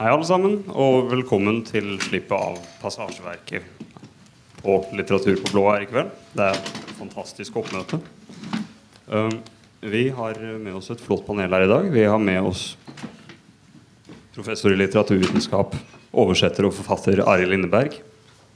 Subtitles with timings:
[0.00, 3.82] Hei, alle sammen, og velkommen til slippet av Passasjeverket
[4.62, 6.14] på Litteratur på blå her i kveld.
[6.32, 7.98] Det er et fantastisk oppmøte.
[9.12, 9.34] Um,
[9.84, 11.90] vi har med oss et flott panel her i dag.
[11.92, 12.62] Vi har med oss
[14.32, 15.76] professor i litteraturvitenskap,
[16.24, 18.00] oversetter og forfatter Arild Lindeberg.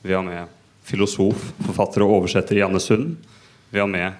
[0.00, 0.48] Vi har med
[0.88, 3.18] filosof, forfatter og oversetter Janne Sund.
[3.68, 4.16] Vi har med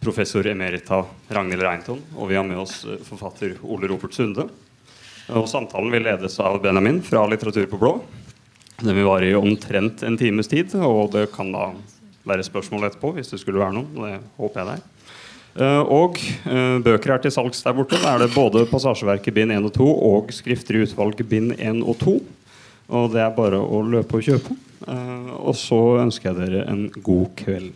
[0.00, 2.00] professor emerita Ragnhild Reinton.
[2.16, 4.48] Og vi har med oss eh, forfatter Ole Ropert Sunde.
[5.28, 7.92] Og samtalen vil ledes av Benjamin fra Litteratur på blå.
[8.80, 11.70] Den vil vare i omtrent en times tid, og det kan da
[12.28, 13.92] være spørsmål etterpå hvis det skulle være noen.
[13.94, 14.88] Det håper jeg det er.
[15.50, 17.98] Uh, og uh, bøker er til salgs der borte.
[18.00, 21.82] Da er det både Passasjeverket bind 1 og 2 og Skrifter i utvalg bind 1
[21.82, 22.16] og 2.
[23.00, 24.56] Og det er bare å løpe og kjøpe.
[24.86, 27.74] Uh, og så ønsker jeg dere en god kveld.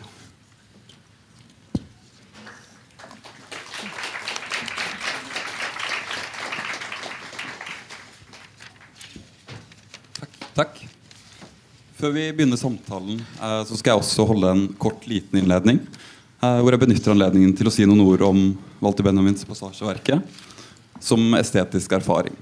[10.54, 10.84] Takk.
[11.94, 15.78] Før vi begynner samtalen, eh, så skal jeg også holde en kort, liten innledning.
[16.42, 18.40] Eh, hvor jeg benytter anledningen til å si noen ord om
[18.82, 20.18] Walter Benjamins passasjeverke
[20.98, 22.34] som estetisk erfaring.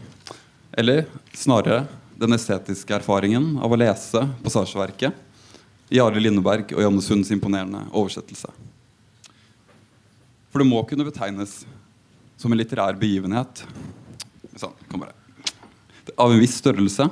[0.72, 1.04] Eller
[1.36, 1.84] snarere
[2.16, 8.48] den estetiske erfaringen av å lese passasjeverket i Arild Lindeberg og Janne Sunds imponerende oversettelse.
[10.48, 11.66] For det må kunne betegnes
[12.40, 13.66] som en litterær begivenhet
[14.56, 14.72] sånn,
[16.16, 17.10] av en viss størrelse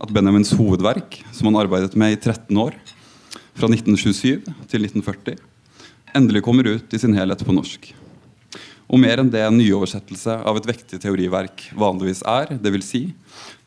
[0.00, 2.76] at Benjamins hovedverk, som han arbeidet med i 13 år,
[3.56, 5.36] fra 1927 til 1940,
[6.16, 7.90] endelig kommer ut i sin helhet på norsk.
[8.90, 12.88] Og mer enn det en nyoversettelse av et vektig teoriverk vanligvis er, dvs.
[12.88, 13.02] Si,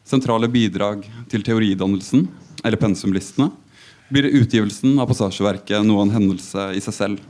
[0.04, 2.26] sentrale bidrag til teoridannelsen,
[2.64, 3.52] eller pensumlistene,
[4.12, 7.24] blir utgivelsen av passasjeverket noe av en hendelse i seg selv.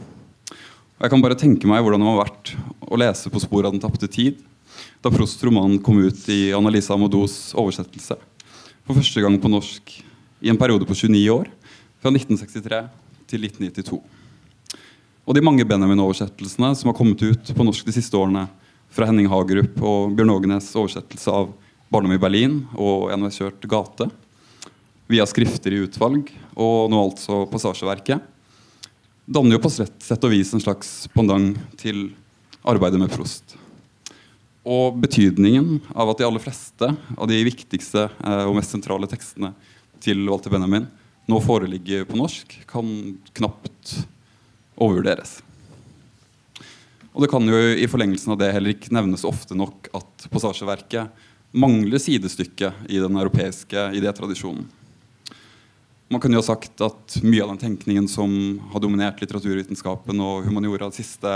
[0.97, 2.55] Og jeg kan bare tenke meg hvordan det må ha vært
[2.87, 4.39] å lese På sporet av den tapte tid
[5.03, 8.15] da Prosts roman kom ut i Annalisa Amodos oversettelse
[8.83, 9.93] for første gang på norsk
[10.43, 11.47] i en periode på 29 år,
[12.03, 12.81] fra 1963
[13.31, 14.01] til 1992.
[15.23, 18.47] Og de mange Benjamin-oversettelsene som har kommet ut på norsk de siste årene,
[18.93, 21.47] fra Henning Hagerup og Bjørn Ågenes oversettelse av
[21.89, 24.11] 'Barndom i Berlin' og 'Enveiskjørt gate',
[25.09, 28.21] via skrifter i utvalg og nå altså Passasjeverket,
[29.25, 32.11] danner jo på sett og vis en slags pendant til
[32.63, 33.55] arbeidet med Prost.
[34.63, 36.87] Og betydningen av at de aller fleste
[37.17, 39.51] av de viktigste eh, og mest sentrale tekstene
[40.03, 40.87] til Walter Benjamin
[41.27, 42.87] nå foreligger på norsk, kan
[43.35, 43.93] knapt
[44.75, 45.37] overvurderes.
[47.13, 51.29] Og det kan jo i forlengelsen av det heller ikke nevnes ofte nok at passasjeverket
[51.53, 54.65] mangler sidestykke i den europeiske idétradisjonen.
[56.11, 58.33] Man kunne jo sagt at mye av den tenkningen som
[58.73, 61.31] har dominert litteraturvitenskapen og humaniora de siste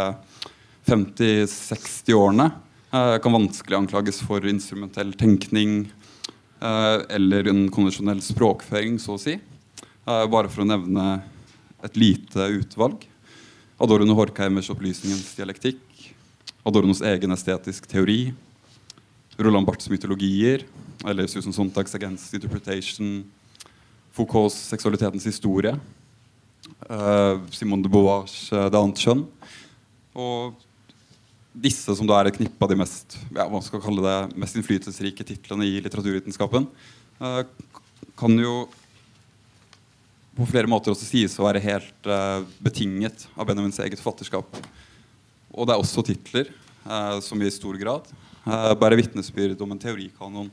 [0.89, 2.49] 50-60 årene,
[2.91, 5.89] kan vanskelig anklages for instrumentell tenkning
[6.61, 9.35] eh, eller en konvensjonell språkføring, så å si.
[10.07, 11.07] Eh, bare for å nevne
[11.83, 13.03] et lite utvalg.
[13.77, 16.13] Adorno Horkheimers 'Opplysningens dialektikk',
[16.65, 18.33] Adornos egen estetisk teori,
[19.37, 20.63] Roland Barths mytologier,
[21.05, 23.25] eller Susan Sontags 'Against Interpretation',
[24.11, 25.77] Foucaults 'Seksualitetens historie',
[27.51, 29.27] Simone de Beauvoirs 'Det annet kjønn',
[30.15, 30.55] og
[31.57, 34.57] disse som da er et knippe av de mest, ja, hva skal kalle det, mest
[34.59, 36.67] innflytelsesrike titlene i litteraturvitenskapen,
[37.21, 37.41] uh,
[38.17, 38.67] kan jo
[40.37, 44.59] på flere måter også sies å være helt uh, betinget av Benjamins eget forfatterskap.
[45.49, 46.51] Og det er også titler
[46.85, 48.09] uh, som i stor grad
[48.79, 50.45] bærer vitnesbyrd om en teorikanon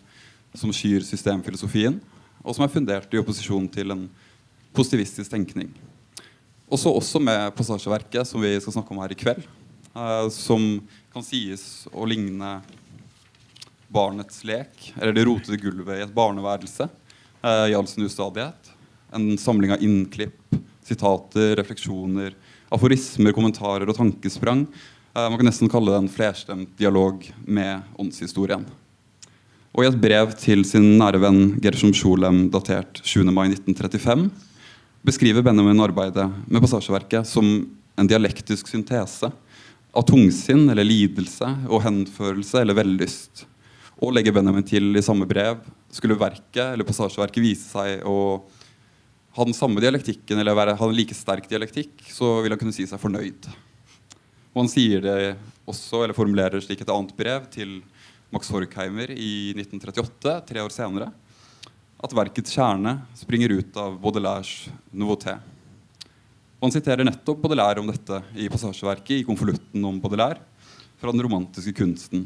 [0.59, 2.01] som skyr systemfilosofien,
[2.43, 4.09] og som er fundert i opposisjon til en
[4.75, 5.69] positivistisk tenkning.
[6.67, 9.47] Også, også med passasjeverket, som vi skal snakke om her i kveld,
[9.95, 10.83] uh, som
[11.15, 12.59] kan sies å ligne
[13.95, 18.73] barnets lek, eller det rotede gulvet i et barneværelse uh, i all sin ustadighet.
[19.15, 22.35] En samling av innklipp, sitater, refleksjoner,
[22.75, 24.67] aforismer, kommentarer og tankesprang.
[25.15, 28.67] Uh, man kan nesten kalle det en flerstemt dialog med åndshistorien.
[29.75, 33.25] Og i et brev til sin nære venn Gershom Scholem datert 7.
[33.27, 34.29] mai 1935
[35.05, 37.49] beskriver Benjamin arbeidet med passasjeverket som
[37.99, 39.33] en dialektisk syntese
[39.95, 43.45] av tungsinn eller lidelse og henførelse eller vellyst.
[44.03, 45.63] Og legger Benjamin til i samme brev
[45.95, 48.19] skulle verket eller passasjeverket vise seg å
[49.35, 52.75] ha den samme dialektikken eller være, ha en like sterk dialektikk, så vil han kunne
[52.75, 53.49] si seg fornøyd.
[54.55, 55.17] Og han sier det
[55.67, 57.81] også, eller formulerer slik et annet brev til
[58.35, 61.11] Max Horkheimer i 1938, tre år senere,
[62.05, 65.39] at verkets kjerne springer ut av Baudelaires nouveauté.
[66.65, 70.41] Og Han siterer nettopp Baudelaire om dette i passasjeverket i konvolutten om Baudelaire
[70.97, 72.23] fra den romantiske kunsten.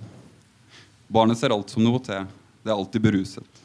[1.11, 2.23] Barnet ser alt som noe til,
[2.62, 3.58] Det er alltid beruset.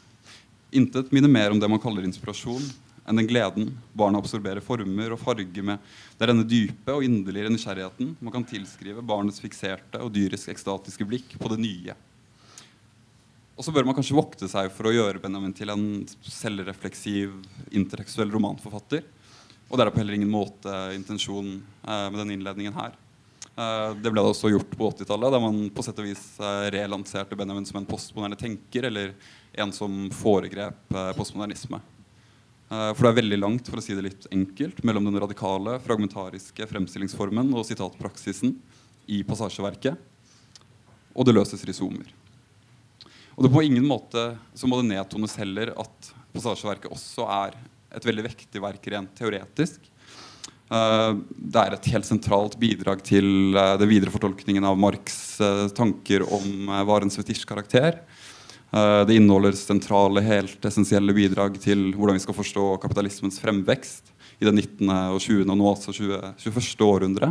[0.74, 2.66] Intet minner mer om det man kaller inspirasjon,
[3.06, 5.78] enn den gleden barna absorberer former og farger med.
[6.18, 11.06] Det er denne dype og inderlige nysgjerrigheten man kan tilskrive barnets fikserte og dyrisk ekstatiske
[11.06, 11.94] blikk på det nye.
[13.54, 17.30] Og så bør man kanskje vokte seg for å gjøre Benjamin til en selvrefleksiv,
[17.70, 19.06] intertekstuell romanforfatter.
[19.68, 22.92] Og det er på heller ingen måte intensjon eh, med den innledningen her.
[23.56, 26.68] Eh, det ble da også gjort på 80-tallet, da man på sett og vis eh,
[26.74, 29.14] relanserte Benjamin som en postmoderne tenker, eller
[29.54, 31.78] en som foregrep postmodernisme.
[32.74, 36.66] For det er veldig langt for å si det litt enkelt, mellom den radikale, fragmentariske
[36.66, 38.56] fremstillingsformen og sitatpraksisen
[39.14, 40.00] i passasjeverket,
[41.14, 42.08] og det løses risomer.
[43.36, 47.60] Og det på ingen måte så må det nedtones heller at passasjeverket også er
[47.96, 49.90] et veldig vektig verk rent teoretisk.
[50.72, 55.66] Uh, det er et helt sentralt bidrag til uh, den videre fortolkningen av Marx' uh,
[55.76, 58.00] tanker om varens fetisjkarakter.
[58.74, 64.50] det inneholder sentrale, helt essensielle bidrag til hvordan vi skal forstå kapitalismens fremvekst i det
[64.50, 65.44] 19., og 20.
[65.46, 66.82] og nå 20, 21.
[66.82, 67.28] århundre.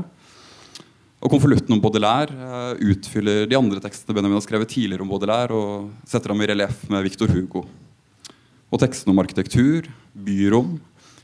[1.20, 6.08] Og Konvolutten om Baudelaire utfyller de andre tekstene Benjamin har skrevet tidligere om Baudelaire, og
[6.08, 7.66] setter ham i relieff med Victor Hugo.
[8.72, 10.78] Og tekstene om arkitektur, byrom,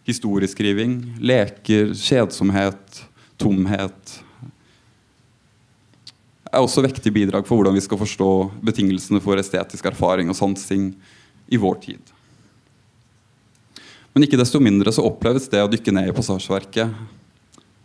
[0.10, 3.04] historieskriving, leker, kjedsomhet,
[3.40, 4.20] tomhet
[6.50, 8.30] er også vektige bidrag for hvordan vi skal forstå
[8.66, 10.92] betingelsene for estetisk erfaring og sansing
[11.50, 12.02] i vår tid.
[14.14, 16.90] Men ikke desto mindre så oppleves det å dykke ned i passasjeverket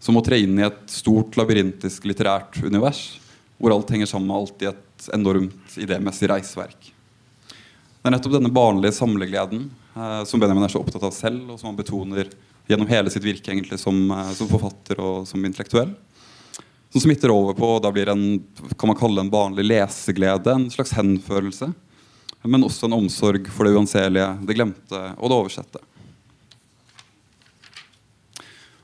[0.00, 3.20] som å tre inn i et stort, labyrintisk litterært univers
[3.60, 6.90] hvor alt henger sammen med alt i et enormt idémessig reisverk.
[7.48, 9.68] Det er nettopp denne barnlige samlegleden
[10.26, 12.30] som Benjamin er så opptatt av selv, og som han betoner
[12.66, 15.94] gjennom hele sitt virke egentlig som, eh, som forfatter og som intellektuell.
[16.92, 18.42] Som smitter over på og da blir en
[18.78, 21.72] kan man kalle en vanlig leseglede, en slags henførelse.
[22.44, 25.80] Men også en omsorg for det uanselige, det glemte og det oversette.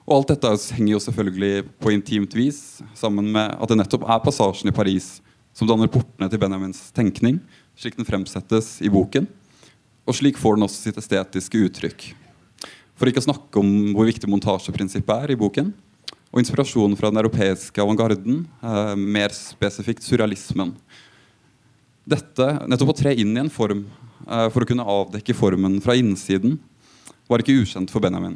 [0.09, 4.23] Og Alt dette henger jo selvfølgelig på intimt vis sammen med at det nettopp er
[4.25, 5.21] passasjen i Paris
[5.55, 7.39] som danner portene til Benjamins tenkning,
[7.79, 9.29] slik den fremsettes i boken.
[10.11, 12.09] Og slik får den også sitt estetiske uttrykk.
[12.99, 15.71] For ikke å snakke om hvor viktig montasjeprinsippet er i boken.
[16.35, 20.75] Og inspirasjonen fra den europeiske avantgarden, eh, mer spesifikt surrealismen.
[22.11, 23.85] Dette, nettopp å tre inn i en form
[24.27, 26.59] eh, for å kunne avdekke formen fra innsiden,
[27.31, 28.35] var ikke ukjent for Benjamin.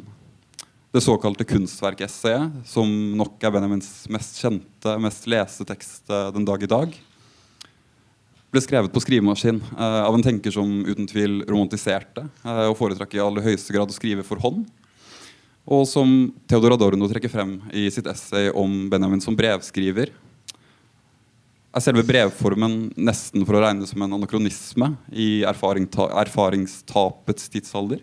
[0.95, 2.87] Det såkalte kunstverkessayet, som
[3.19, 6.95] nok er Benjamins mest kjente, mest leste tekst eh, den dag i dag,
[8.55, 13.17] ble skrevet på skrivemaskin uh, av en tenker som uten tvil romantiserte uh, og foretrakk
[13.17, 14.63] i aller høyeste grad å skrive for hånd.
[15.65, 20.11] Og som Theodor Adorno trekker frem i sitt essay om Benjamin som brevskriver,
[21.75, 27.99] er selve brevformen nesten for å regne som en anakronisme i erfaringstapets tidsalder.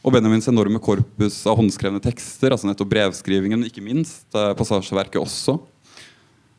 [0.00, 5.58] Og Benjamins enorme korpus av håndskrevne tekster, altså nettopp brevskrivingen, ikke minst, uh, passasjeverket også,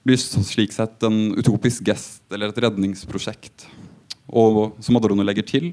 [0.03, 3.67] blir slik sett en utopisk gest eller et redningsprosjekt.
[4.31, 5.71] Og som Adorno legger til,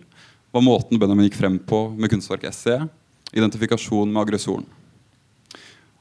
[0.53, 2.89] var måten Benjamin gikk frem på med kunstverket essayet,
[3.33, 4.67] identifikasjon med aggressoren.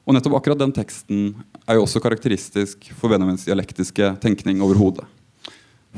[0.08, 1.34] Og nettopp akkurat den teksten
[1.68, 5.04] er jo også karakteristisk for Benjamins dialektiske tenkning overhodet.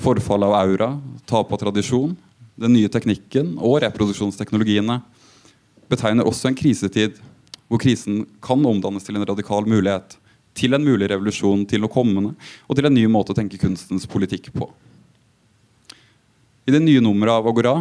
[0.03, 0.91] Forfall av aura,
[1.31, 2.17] tap av tradisjon,
[2.61, 4.99] den nye teknikken og reproduksjonsteknologiene
[5.91, 7.19] betegner også en krisetid
[7.71, 10.19] hvor krisen kan omdannes til en radikal mulighet
[10.57, 12.35] til en mulig revolusjon, til noe kommende,
[12.67, 14.69] og til en ny måte å tenke kunstens politikk på.
[16.69, 17.79] I det nye nummeret av Agora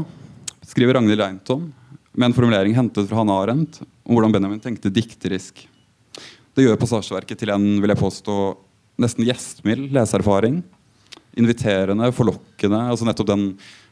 [0.66, 1.68] skriver Ragnhild Reintom
[2.14, 5.66] med en formulering hentet fra Hanne Arendt om hvordan Benjamin tenkte dikterisk.
[6.56, 8.36] Det gjør passasjeverket til en vil jeg påstå,
[9.00, 10.62] nesten gjestmild leseerfaring.
[11.40, 12.80] Inviterende, forlokkende.
[12.90, 13.46] altså nettopp den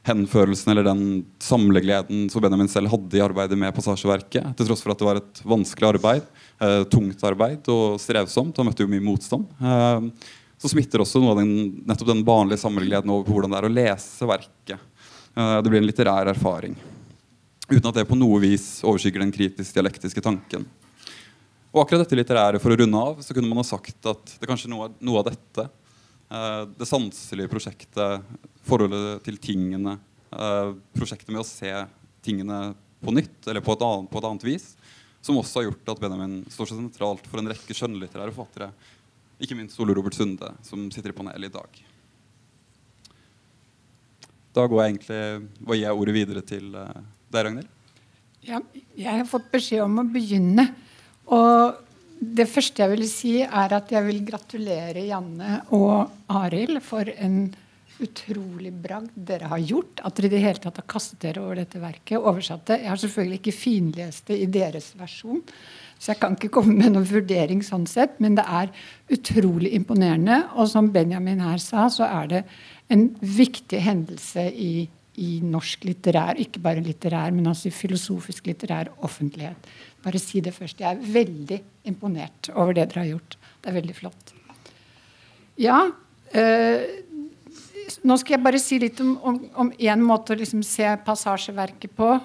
[0.07, 1.03] henførelsen eller den
[1.43, 4.55] samlegleden som Benjamin selv hadde i arbeidet med passasjeverket.
[4.57, 6.27] Til tross for at det var et vanskelig arbeid,
[6.59, 8.57] eh, tungt arbeid og strevsomt.
[8.57, 9.47] Og møtte jo mye motstand.
[9.61, 11.51] Eh, så smitter også noe av den,
[11.85, 15.03] nettopp den vanlige samlegleden over hvordan det er å lese verket.
[15.37, 16.77] Eh, det blir en litterær erfaring.
[17.67, 20.65] Uten at det på noe vis overskygger den kritisk-dialektiske tanken.
[21.73, 24.49] Og akkurat dette litterære for å runde av, så kunne man ha sagt at det
[24.49, 25.67] kanskje noe, noe av dette
[26.27, 28.23] det sanselige prosjektet,
[28.67, 29.93] forholdet til tingene,
[30.95, 31.71] prosjektet med å se
[32.25, 32.73] tingene
[33.03, 34.67] på nytt eller på et, annet, på et annet vis,
[35.27, 38.71] som også har gjort at Benjamin står så sentralt for en rekke skjønnlitterære forfattere,
[39.43, 41.81] ikke minst Ole Robert Sunde, som sitter i panelet i dag.
[44.55, 47.73] Da går jeg egentlig, hva gir jeg ordet videre til uh, deg, Ragnhild.
[48.47, 48.61] Ja,
[48.95, 50.65] jeg har fått beskjed om å begynne.
[51.35, 51.83] Og
[52.17, 57.41] det første jeg vil si, er at jeg vil gratulere Janne og Arild for en
[58.03, 60.01] utrolig bragd dere har gjort.
[60.05, 62.19] At dere i det hele tatt har kastet dere over dette verket.
[62.19, 62.81] Oversatt det.
[62.83, 65.41] Jeg har selvfølgelig ikke finlest det i deres versjon.
[65.97, 68.69] Så jeg kan ikke komme med noen vurdering sånn sett, men det er
[69.13, 70.43] utrolig imponerende.
[70.55, 72.43] Og som Benjamin her sa, så er det
[72.93, 74.85] en viktig hendelse i,
[75.17, 79.69] i norsk litterær, ikke bare litterær, men altså i filosofisk litterær offentlighet.
[80.05, 80.83] Bare si det først.
[80.83, 83.39] Jeg er veldig imponert over det dere har gjort.
[83.63, 84.35] Det er veldig flott.
[85.57, 85.87] Ja.
[86.37, 86.81] Øh,
[88.03, 92.17] nå skal jeg bare si litt om én måte å liksom se passasjeverket på.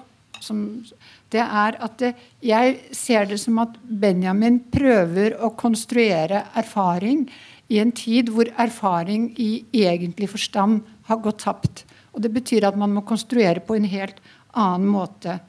[0.43, 0.83] Som,
[1.31, 2.11] det er at det,
[2.43, 7.23] jeg ser det som at Benjamin prøver å konstruere erfaring
[7.71, 11.85] i en tid hvor erfaring i egentlig forstand har gått tapt.
[12.13, 14.19] Og Det betyr at man må konstruere på en helt
[14.51, 15.39] annen måte.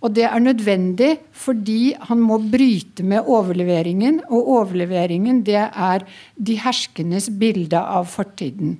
[0.00, 4.22] Og det er nødvendig fordi han må bryte med overleveringen.
[4.32, 8.78] Og overleveringen det er de herskendes bilde av fortiden.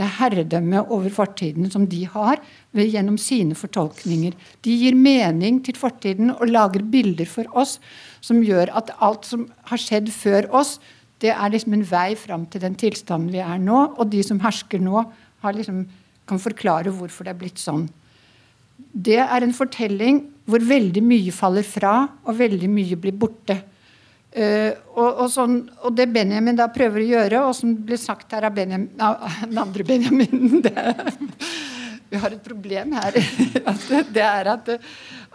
[0.00, 2.38] Det er herredømmet over fortiden som de har
[2.72, 4.32] ved, gjennom sine fortolkninger.
[4.64, 7.74] De gir mening til fortiden og lager bilder for oss
[8.24, 10.78] som gjør at alt som har skjedd før oss,
[11.20, 13.82] det er liksom en vei fram til den tilstanden vi er nå.
[14.00, 15.04] Og de som hersker nå,
[15.44, 15.82] liksom,
[16.24, 17.84] kan forklare hvorfor det er blitt sånn.
[18.80, 23.60] Det er en fortelling hvor veldig mye faller fra, og veldig mye blir borte.
[24.30, 28.30] Uh, og, og, sånn, og, det Benjamin da prøver å gjøre, og som blir sagt
[28.30, 30.84] her av Benjamin, den andre Benjamin det,
[32.12, 33.18] Vi har et problem her.
[34.14, 34.70] det er at,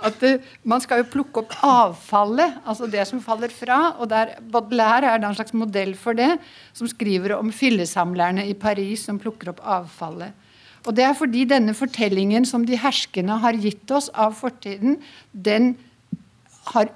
[0.07, 0.25] at,
[0.63, 3.97] man skal jo plukke opp avfallet, altså det som faller fra.
[3.99, 6.31] og der Baudelaire er da en slags modell for det,
[6.75, 10.31] som skriver om fillesamlerne i Paris som plukker opp avfallet.
[10.85, 15.73] Og det er fordi denne fortellingen som de herskende har gitt oss av fortiden, den
[16.71, 16.95] har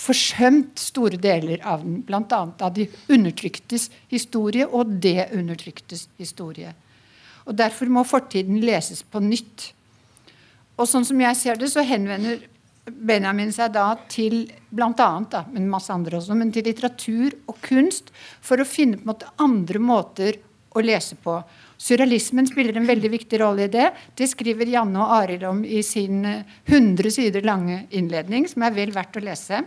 [0.00, 2.00] forsømt store deler av den.
[2.06, 2.40] Bl.a.
[2.40, 6.72] av de undertryktes historie og det undertryktes historie.
[7.46, 9.70] Og Derfor må fortiden leses på nytt.
[10.80, 12.40] Og sånn som jeg ser det, så henvender
[12.90, 17.58] Benjamin seg da til blant annet, da, men masse andre også, men til litteratur og
[17.62, 18.08] kunst
[18.42, 20.38] for å finne på en måte andre måter
[20.70, 21.36] å lese på.
[21.80, 23.88] Surrealismen spiller en veldig viktig rolle i det.
[24.16, 28.76] Det skriver Janne og Arild om i sin 100 eh, sider lange innledning, som er
[28.76, 29.62] vel verdt å lese.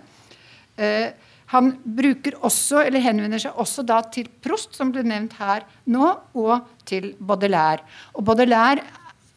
[0.80, 1.14] Uh,
[1.54, 6.10] han bruker også, eller henvender seg også da til Prost, som ble nevnt her nå,
[6.34, 7.86] og til Baudelaire.
[8.18, 8.82] Og Baudelaire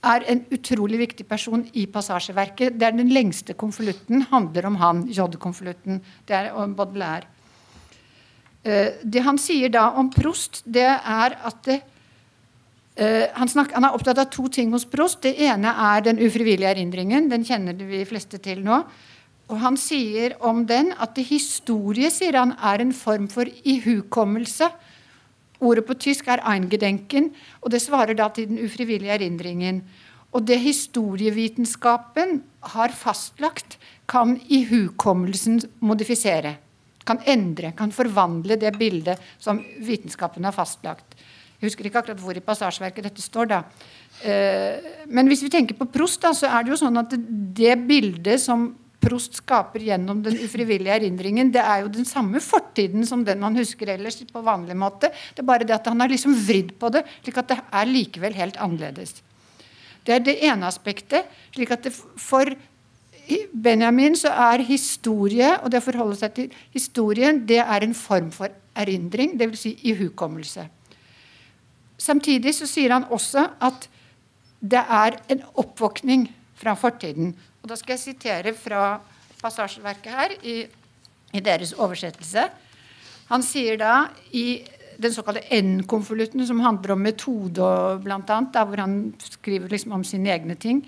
[0.06, 2.78] er en utrolig viktig person i passasjeverket.
[2.78, 6.00] Det er Den lengste konvolutten handler om han, J-konvolutten.
[6.28, 7.28] Det er om Baudelaire.
[8.64, 11.82] Uh, det han sier da om Prost, det er at det,
[12.96, 15.18] Uh, han, snakker, han, er opptatt av to ting hos Prost.
[15.20, 17.26] Det ene er den ufrivillige erindringen.
[17.28, 18.78] Den kjenner vi fleste til nå.
[19.46, 24.68] Og Han sier om den at historie sier han, er en form for ihukommelse.
[25.60, 27.30] Ordet på tysk er 'eingedenken',
[27.62, 29.82] og det svarer da til den ufrivillige erindringen.
[30.32, 36.56] Og det historievitenskapen har fastlagt, kan ihukommelsen modifisere.
[37.06, 41.14] Kan endre, kan forvandle det bildet som vitenskapen har fastlagt.
[41.60, 43.46] Jeg husker ikke akkurat hvor i passasjeverket dette står.
[43.46, 43.62] da.
[44.22, 47.14] Eh, men hvis vi tenker på Prost, da, så er det jo sånn at
[47.56, 48.74] det bildet som
[49.06, 53.56] Prost skaper gjennom den ufrivillige erindringen, det er jo den samme fortiden som den man
[53.58, 55.12] husker ellers på vanlig måte.
[55.34, 57.90] Det er bare det at han har liksom vridd på det, slik at det er
[57.90, 59.20] likevel helt annerledes.
[60.06, 61.26] Det er det ene aspektet.
[61.54, 62.50] slik at For
[63.52, 68.30] Benjamin så er historie, og det å forholde seg til historien, det er en form
[68.30, 69.60] for erindring, dvs.
[69.60, 70.68] Si ihukommelse.
[71.98, 73.88] Samtidig så sier han også at
[74.60, 77.34] det er en oppvåkning fra fortiden.
[77.66, 79.00] Og Da skal jeg sitere fra
[79.40, 80.52] passasjeverket her i,
[81.34, 82.44] i deres oversettelse.
[83.26, 84.62] Han sier da i
[85.02, 87.70] den såkalte N-konvolutten, som handler om metode,
[88.04, 90.84] blant annet, der hvor han skriver liksom om sine egne ting.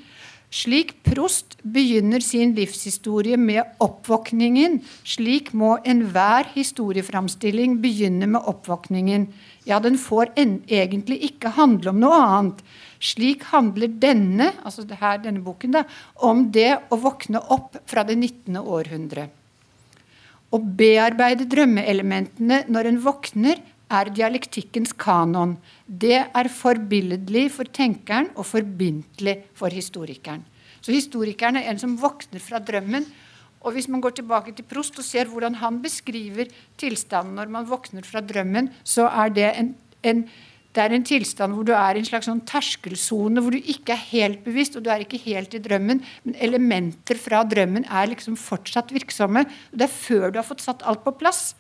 [0.49, 9.26] Slik Prost begynner sin livshistorie med oppvåkningen, slik må enhver historieframstilling begynne med oppvåkningen.
[9.69, 12.62] Ja, den får egentlig ikke handle om noe annet.
[12.97, 15.85] Slik handler denne altså her, denne boken da,
[16.17, 18.57] om det å våkne opp fra det 19.
[18.57, 19.28] århundre.
[20.49, 25.57] Å bearbeide drømmeelementene når en våkner, er dialektikkens kanon.
[25.87, 30.45] Det er forbilledlig for tenkeren og forbindelig for historikeren.
[30.80, 33.07] Så historikeren er en som våkner fra drømmen.
[33.66, 37.66] Og hvis man går tilbake til Prost og ser hvordan han beskriver tilstanden når man
[37.68, 39.75] våkner fra drømmen, så er det en,
[40.07, 40.23] en
[40.76, 43.97] det er en tilstand hvor du er i en slags sånn terskelsone, hvor du ikke
[43.97, 48.12] er helt bevisst, og du er ikke helt i drømmen, men elementer fra drømmen er
[48.12, 49.42] liksom fortsatt virksomme.
[49.49, 51.57] og Det er før du har fått satt alt på plass.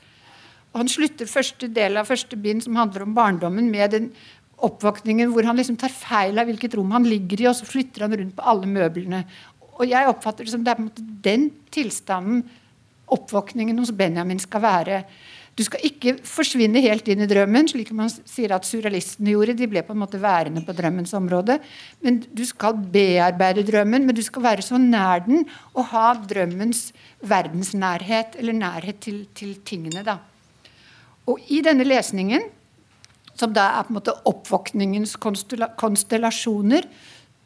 [0.76, 4.10] Han slutter første del av første bind, som handler om barndommen, med den
[4.58, 8.06] oppvåkningen hvor han liksom tar feil av hvilket rom han ligger i, og så flytter
[8.06, 9.22] han rundt på alle møblene.
[9.78, 12.42] Og jeg oppfatter det som det er på en måte den tilstanden
[13.08, 15.02] oppvåkningen hos Benjamin skal være.
[15.58, 19.56] Du skal ikke forsvinne helt inn i drømmen, slik man sier at surrealistene gjorde.
[19.58, 21.56] De ble på en måte værende på drømmens område.
[22.04, 26.92] Men Du skal bearbeide drømmen, men du skal være så nær den og ha drømmens
[27.26, 30.04] verdensnærhet, eller nærhet til, til tingene.
[30.06, 30.18] da.
[31.28, 32.48] Og i denne lesningen
[33.38, 36.88] som da er på en måte oppvåkningens konstellasjoner,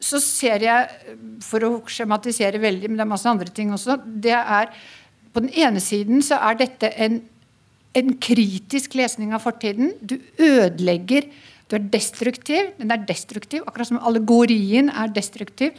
[0.02, 1.12] så ser jeg,
[1.44, 4.72] for å skjematisere veldig, men det er masse andre ting også det er,
[5.32, 7.22] På den ene siden så er dette en,
[7.96, 9.94] en kritisk lesning av fortiden.
[10.04, 11.24] Du ødelegger.
[11.70, 12.74] Du er destruktiv.
[12.76, 15.72] Den er destruktiv, akkurat som allegorien er destruktiv.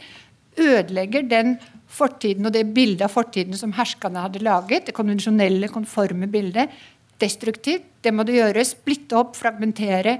[0.58, 1.54] Ødelegger den
[1.86, 4.88] fortiden og det bildet av fortiden som herskerne hadde laget.
[4.88, 6.74] Det konvensjonelle, konforme bildet
[7.20, 7.86] destruktivt.
[8.04, 8.64] Det må du gjøre.
[8.66, 10.18] Splitte opp, fragmentere.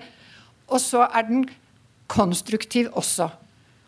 [0.71, 1.47] Og så er den
[2.11, 3.29] konstruktiv også.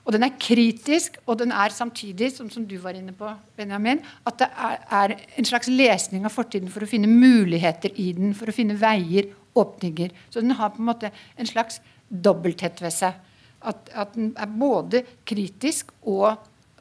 [0.06, 3.26] Og den er kritisk, og den er samtidig, som, som du var inne på,
[3.58, 8.12] Benjamin, at det er, er, en slags lesning av fortiden for å finne muligheter i
[8.14, 10.12] den, for å finne veier, åpninger.
[10.30, 13.18] Så den har på en måte en slags dobbelthet ved seg.
[13.66, 16.36] At, at den er både kritisk og,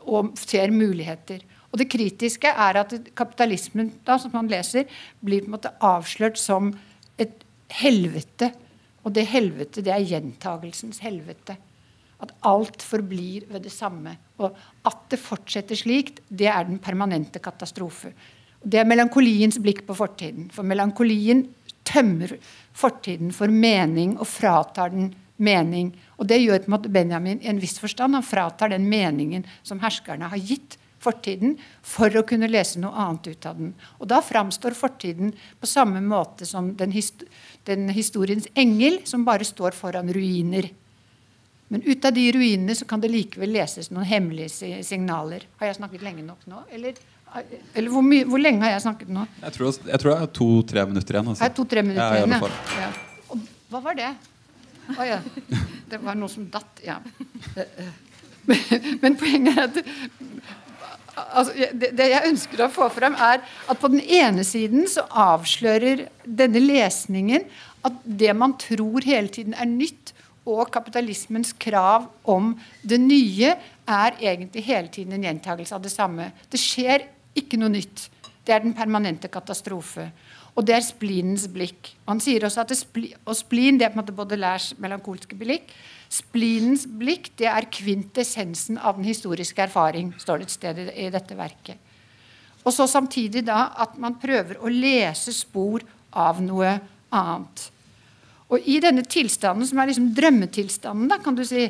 [0.05, 1.41] og ser muligheter.
[1.75, 4.85] Og det kritiske er at kapitalismen da, som man leser,
[5.19, 6.69] blir på en måte avslørt som
[7.19, 7.41] et
[7.81, 8.47] helvete.
[9.03, 11.57] Og det helvete, det er gjentagelsens helvete.
[12.23, 14.13] At alt forblir ved det samme.
[14.39, 14.55] Og
[14.87, 18.13] at det fortsetter slikt, det er den permanente katastrofe.
[18.63, 20.47] Det er melankoliens blikk på fortiden.
[20.55, 21.43] For melankolien
[21.83, 22.37] tømmer
[22.71, 25.11] fortiden for mening og fratar den
[25.43, 25.91] mening.
[26.15, 28.15] Og det gjør på en måte Benjamin i en viss forstand.
[28.15, 33.29] Han fratar den meningen som herskerne har gitt fortiden for å kunne lese noe annet
[33.31, 33.73] ut av den.
[33.99, 37.23] Og da framstår fortiden på samme måte som den, hist
[37.69, 40.69] den historiens engel som bare står foran ruiner.
[41.67, 45.47] Men ut av de ruinene så kan det likevel leses noen hemmelige signaler.
[45.59, 46.61] Har jeg snakket lenge nok nå?
[46.77, 46.99] Eller,
[47.73, 49.25] eller hvor, hvor, lenge har jeg snakket nå?
[49.41, 51.31] Jeg tror, jeg tror det er to-tre minutter igjen.
[51.33, 51.49] Altså.
[51.57, 52.37] To-tre minutter igjen,
[52.77, 52.91] ja.
[53.33, 54.11] Og, hva var det?
[54.85, 55.17] Å oh, ja.
[55.89, 56.83] Det var noe som datt.
[56.85, 56.99] Ja.
[59.01, 59.79] Men poenget er at
[61.15, 65.05] altså, det, det, jeg ønsker å få frem, er at på den ene siden så
[65.09, 67.47] avslører denne lesningen
[67.85, 70.13] at det man tror hele tiden er nytt,
[70.45, 72.51] og kapitalismens krav om
[72.85, 76.27] det nye, er egentlig hele tiden en gjentagelse av det samme.
[76.49, 78.03] Det skjer ikke noe nytt.
[78.45, 80.11] Det er den permanente katastrofe.
[80.55, 81.91] Og det er splinens blikk.
[82.07, 85.35] Han sier også at spli, og splin det er på en måte både lærs melankolske
[85.35, 85.73] blikk.
[86.11, 91.35] Splinens blikk det er kvintessensen av den historiske erfaring, står det et sted i dette
[91.35, 91.81] verket.
[92.65, 95.83] Og så samtidig da at man prøver å lese spor
[96.15, 96.77] av noe
[97.13, 97.67] annet.
[98.49, 101.67] Og i denne tilstanden, som er liksom drømmetilstanden, da, kan du si,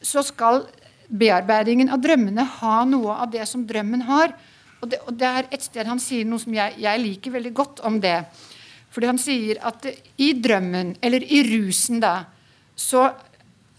[0.00, 0.62] så skal
[1.10, 4.36] bearbeidingen av drømmene ha noe av det som drømmen har.
[4.80, 7.52] Og det, og det er et sted han sier noe som jeg, jeg liker veldig
[7.56, 8.18] godt om det.
[8.90, 9.86] Fordi han sier at
[10.18, 12.24] i drømmen, eller i rusen, da,
[12.74, 13.10] så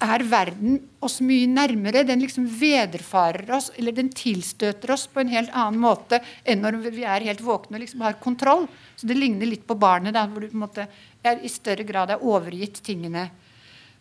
[0.02, 2.06] er verden oss mye nærmere.
[2.08, 6.80] Den liksom vederfarer oss, eller den tilstøter oss på en helt annen måte enn når
[6.88, 8.66] vi er helt våkne og liksom har kontroll.
[8.96, 11.86] Så det ligner litt på barnet, da, hvor du på en måte er, i større
[11.88, 13.30] grad er overgitt tingene.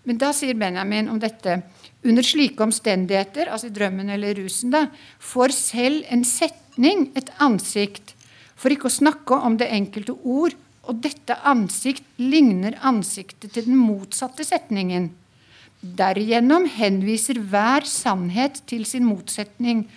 [0.09, 1.59] Men da sier Benjamin om dette
[2.09, 4.87] under slike omstendigheter, altså i drømmen eller rusen, da,
[5.21, 6.25] får selv en
[6.81, 8.15] setning et ansikt,
[8.57, 10.55] for ikke å snakke om det enkelte ord,
[10.89, 15.11] og dette ansikt ligner ansiktet til den motsatte setningen.
[15.81, 19.89] Derigjennom henviser hver sannhet til sin motsetning,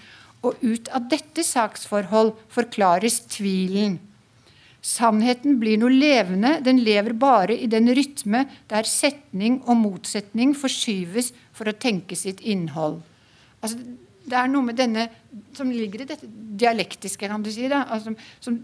[0.43, 4.01] og ut av dette saksforhold forklares tvilen.
[4.83, 11.31] Sannheten blir noe levende, den lever bare i den rytme der setning og motsetning forskyves
[11.55, 12.99] for å tenke sitt innhold.
[13.63, 13.79] Altså,
[14.23, 15.07] det er noe med denne
[15.57, 17.65] som ligger i dette dialektiske, kan du si.
[17.67, 18.59] Altså, som,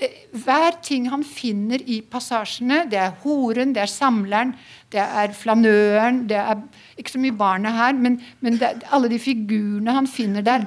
[0.00, 4.54] eh, hver ting han finner i passasjene, det er horen, det er samleren,
[4.90, 6.62] det er flanøren Det er
[6.98, 10.66] ikke så mye barnet her, men, men det, alle de figurene han finner der,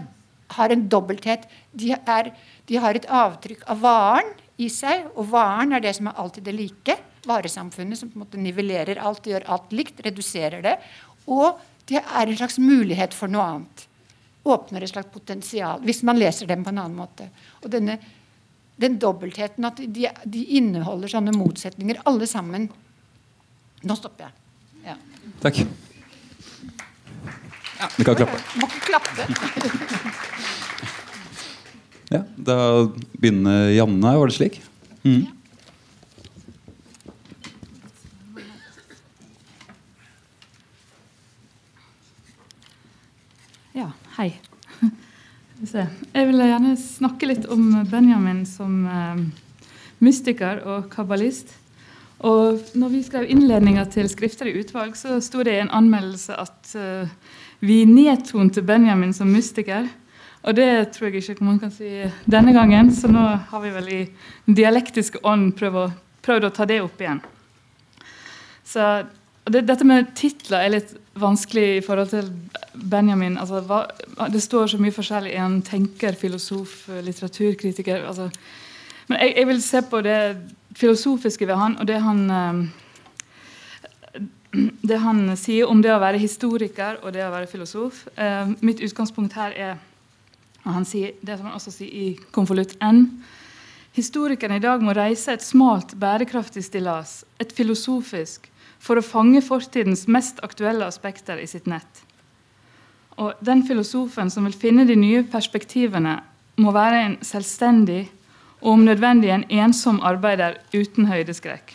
[0.53, 1.47] har en dobbelthet.
[1.73, 2.31] De, er,
[2.69, 5.07] de har et avtrykk av varen i seg.
[5.15, 6.97] Og varen er det som er alltid det like.
[7.25, 10.77] Varesamfunnet som på en måte nivellerer alt, gjør alt likt, reduserer det.
[11.25, 11.59] Og
[11.89, 13.87] det er en slags mulighet for noe annet.
[14.43, 17.29] Åpner et slags potensial, hvis man leser dem på en annen måte.
[17.63, 17.97] Og denne,
[18.75, 22.67] den dobbeltheten, at de, de, inneholder sånne motsetninger, alle sammen.
[23.83, 24.33] Nå stopper jeg.
[24.89, 24.97] Ja.
[25.45, 25.63] Takk.
[27.79, 28.41] Ja, Du kan klappe.
[28.59, 29.27] Må ikke klappe.
[32.11, 32.57] Ja, Da
[33.17, 34.59] begynner Janne, var det slik?
[35.03, 35.25] Mm.
[45.73, 49.21] Jeg vil gjerne snakke litt om Benjamin som eh,
[50.03, 51.53] mystiker og kabbalist.
[52.23, 56.37] Og når vi skrev innledninga til skrifter i utvalg, så sto det i en anmeldelse
[56.39, 57.09] at uh,
[57.59, 59.89] vi nedtonte Benjamin som mystiker.
[60.43, 61.89] Og det tror jeg ikke man kan si
[62.27, 63.99] denne gangen, så nå har vi vel i
[64.47, 65.85] dialektiske ånd prøvd å,
[66.23, 67.19] prøvd å ta det opp igjen.
[68.67, 68.87] Så
[69.49, 72.29] det, Dette med titler er litt vanskelig i forhold til
[72.73, 73.37] Benjamin.
[73.37, 73.83] Altså, hva,
[74.31, 75.33] det står så mye forskjellig.
[75.33, 78.05] i en tenker, filosof, litteraturkritiker?
[78.07, 78.29] Altså.
[79.07, 80.21] Men jeg, jeg, vil se på det
[80.79, 82.63] filosofiske ved han, og det han eh,
[84.81, 88.05] det han sier om det å være historiker og det å være filosof.
[88.15, 89.79] Eh, mitt utgangspunkt her er
[90.63, 93.07] han sier, det som han også sier i konvolutt N.
[93.93, 98.47] Historikeren i dag må reise et smalt, bærekraftig stillas, et filosofisk,
[98.83, 102.03] for å fange fortidens mest aktuelle aspekter i sitt nett.
[103.21, 106.19] Og Den filosofen som vil finne de nye perspektivene,
[106.57, 108.03] må være en selvstendig
[108.61, 111.73] og om nødvendig en ensom arbeider uten høydeskrekk.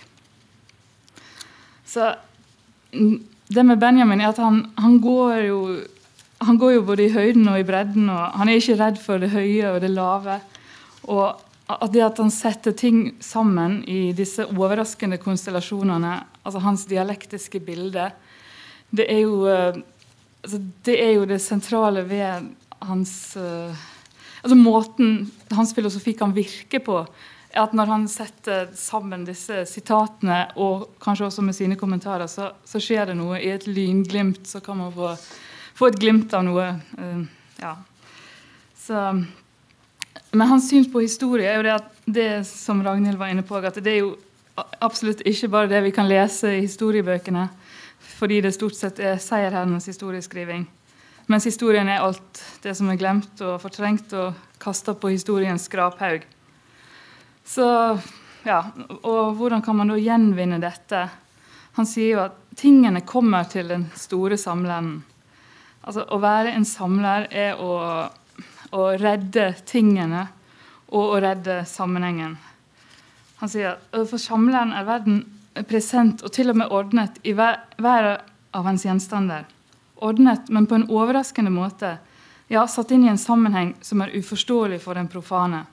[1.89, 2.13] Så
[2.93, 5.59] det med Benjamin er at han, han, går jo,
[6.45, 8.09] han går jo både i høyden og i bredden.
[8.13, 10.39] og Han er ikke redd for det høye og det lave.
[11.09, 17.61] Og at det at han setter ting sammen i disse overraskende konstellasjonene, altså hans dialektiske
[17.61, 18.09] bilde,
[18.91, 19.77] det er jo, eh,
[20.43, 22.49] altså det, er jo det sentrale ved
[22.89, 23.75] hans uh,
[24.43, 27.03] altså Måten hans filosofi kan virke på,
[27.51, 32.53] er at når han setter sammen disse sitatene, og kanskje også med sine kommentarer, så,
[32.65, 33.41] så skjer det noe.
[33.43, 35.11] I et lynglimt så kan man få,
[35.77, 36.71] få et glimt av noe.
[36.97, 37.27] Uh,
[37.61, 37.75] ja.
[38.79, 39.05] Så
[40.33, 43.57] men hans syn på historie er jo det at det som Ragnhild var inne på,
[43.57, 44.17] at det er jo
[44.85, 47.47] absolutt ikke bare det vi kan lese i historiebøkene,
[48.19, 50.67] fordi det stort sett er seierherrenes historieskriving.
[51.29, 56.25] Mens historien er alt det som er glemt og fortrengt og kasta på historiens skraphaug.
[57.45, 57.67] Så,
[58.49, 58.63] ja,
[59.03, 61.07] og hvordan kan man da gjenvinne dette?
[61.77, 64.99] Han sier jo at tingene kommer til den store samleren.
[65.85, 67.77] Altså, Å være en samler er å
[68.71, 70.27] å redde tingene
[70.89, 72.37] og å redde sammenhengen.
[73.39, 75.23] Han sier for samleren er verden
[75.69, 78.19] present og til og med ordnet i hver,
[78.51, 79.47] av hans gjenstander.
[79.97, 81.97] Ordnet, men på en overraskende måte.
[82.49, 85.65] Ja, satt inn i en sammenheng som er uforståelig for den profane.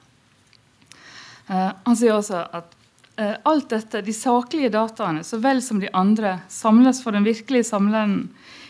[1.48, 2.74] Uh, han sier også at
[3.22, 7.68] uh, alt dette, de saklige dataene så vel som de andre, samles for den virkelige
[7.70, 8.26] samleren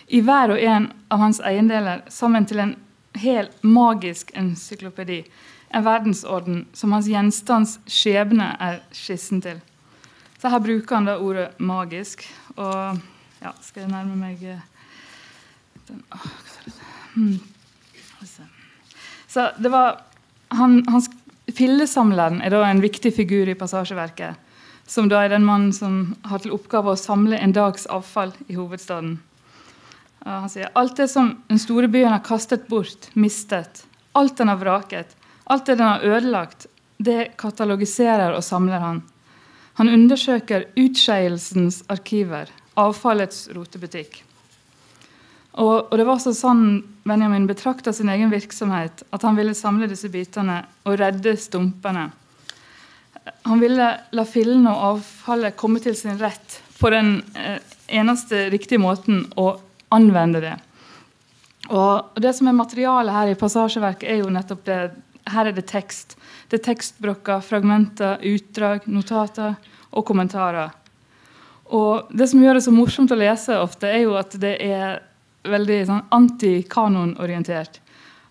[0.08, 2.76] i hver og en av hans eiendeler sammen til en
[3.20, 5.24] hel magisk encyklopedi.
[5.70, 9.60] En verdensorden som hans gjenstands skjebne er skissen til.
[10.40, 12.26] Så Her bruker han da ordet 'magisk'.
[12.56, 13.00] Og
[13.42, 14.62] ja, skal jeg nærme meg eh,
[15.88, 16.04] den,
[17.14, 17.40] hmm.
[19.28, 20.02] Så det var
[20.48, 21.10] han, hans
[21.52, 24.36] Fillesamleren er da en viktig figur i passasjeverket.
[24.88, 28.56] Som da er den mannen som har til oppgave å samle en dags avfall i
[28.58, 29.20] hovedstaden.
[30.26, 33.84] Han sier alt det som den store byen har kastet bort, mistet,
[34.18, 35.12] alt den har vraket,
[35.44, 36.66] alt det den har ødelagt,
[36.98, 39.02] det katalogiserer og samler han.
[39.78, 44.24] Han undersøker utskeielsens arkiver, avfallets rotebutikk.
[45.56, 46.64] Og, og, det var sånn
[47.08, 52.10] Benjamin betrakta sin egen virksomhet, at han ville samle disse bitene og redde stumpene.
[53.46, 58.82] Han ville la fillene og avfallet komme til sin rett på den eh, eneste riktige
[58.82, 59.54] måten å
[59.94, 60.56] anvende det.
[61.70, 64.80] Og Det som er materialet her i passasjeverket, er jo nettopp det
[65.26, 66.18] Her er det tekst.
[66.50, 69.56] Det er tekstbrokker, fragmenter, utdrag, notater
[69.92, 70.70] og kommentarer.
[71.74, 75.02] Og Det som gjør det så morsomt å lese ofte, er jo at det er
[75.46, 77.80] veldig sånn, anti-kanonorientert.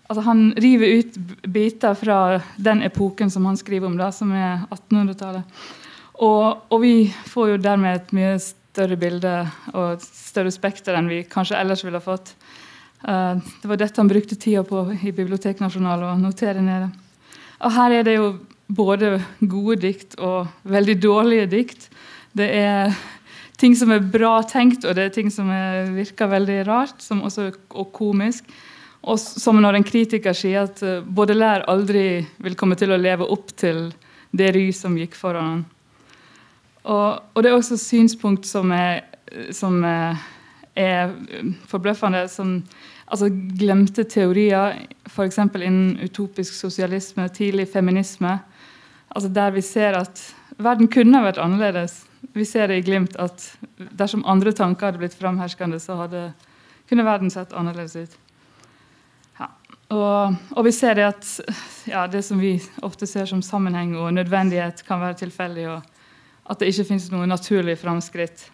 [0.06, 4.66] Altså, han river ut biter fra den epoken som han skriver om, da, som er
[4.68, 5.64] 1800-tallet.
[6.22, 8.63] Og, og, vi får jo dermed et mye større
[8.98, 9.32] bilde
[9.74, 12.34] og større spekter enn vi kanskje ellers ville fått.
[13.04, 16.88] Uh, det var dette han brukte tida på i Biblioteknasjonalet å notere nede.
[17.60, 18.30] Og her er det jo
[18.66, 21.88] både gode dikt og veldig dårlige dikt.
[22.32, 22.94] Det er
[23.60, 27.50] ting som er bra tenkt, og det er ting som er, virker veldig rart også,
[27.76, 28.48] og komisk.
[29.04, 33.28] Og som når en kritiker sier at uh, Baudelaire aldri vil komme til å leve
[33.28, 33.90] opp til
[34.34, 35.64] det ry som gikk foran han.
[36.84, 39.00] Og, og, det er også synspunkt som er,
[39.52, 41.12] som er
[41.68, 42.26] forbløffende.
[42.28, 42.58] Som,
[43.06, 45.38] altså glemte teorier, f.eks.
[45.38, 48.38] innen utopisk sosialisme, tidlig feminisme.
[49.14, 50.20] Altså der vi ser at
[50.58, 52.02] verden kunne vært annerledes.
[52.34, 53.46] Vi ser det i glimt at
[53.98, 56.32] dersom andre tanker hadde blitt framherskende, så hadde,
[56.88, 58.20] kunne verden sett annerledes ut.
[59.38, 59.48] Ja.
[59.90, 61.28] og, og vi ser det at
[61.90, 65.93] ja, det som vi ofte ser som sammenheng og nødvendighet, kan være tilfeldig, og
[66.44, 68.48] at det ikke finnes noe naturlig framskritt.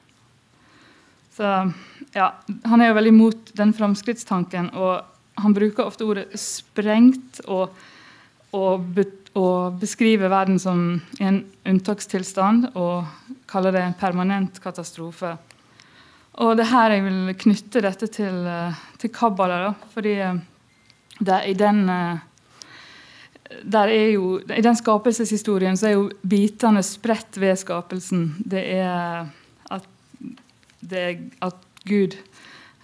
[1.35, 1.47] Så
[2.15, 2.33] ja,
[2.65, 5.07] Han er jo veldig imot den framskrittstanken, og
[5.41, 7.71] han bruker ofte ordet 'sprengt' og,
[8.53, 13.07] og, be, og beskriver verden som en unntakstilstand og
[13.49, 15.37] kaller det en permanent katastrofe.
[16.41, 20.41] Og det er her jeg vil knytte dette til, eh, til Kabbala, fordi det
[21.21, 22.21] det i den eh, er
[24.13, 28.35] jo, I den skapelseshistorien så er jo bitene spredt ved skapelsen.
[28.39, 29.27] Det er
[29.71, 29.89] at,
[30.81, 32.17] det er at Gud,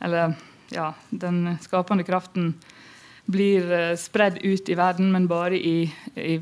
[0.01, 0.35] eller
[0.73, 2.55] ja, den skapende kraften,
[3.27, 6.39] blir spredd ut i verden, men bare i, i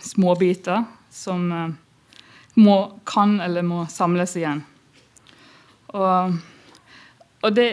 [0.00, 1.48] småbiter som
[2.54, 4.62] må, kan eller må samles igjen.
[5.94, 6.38] Og,
[7.42, 7.68] og det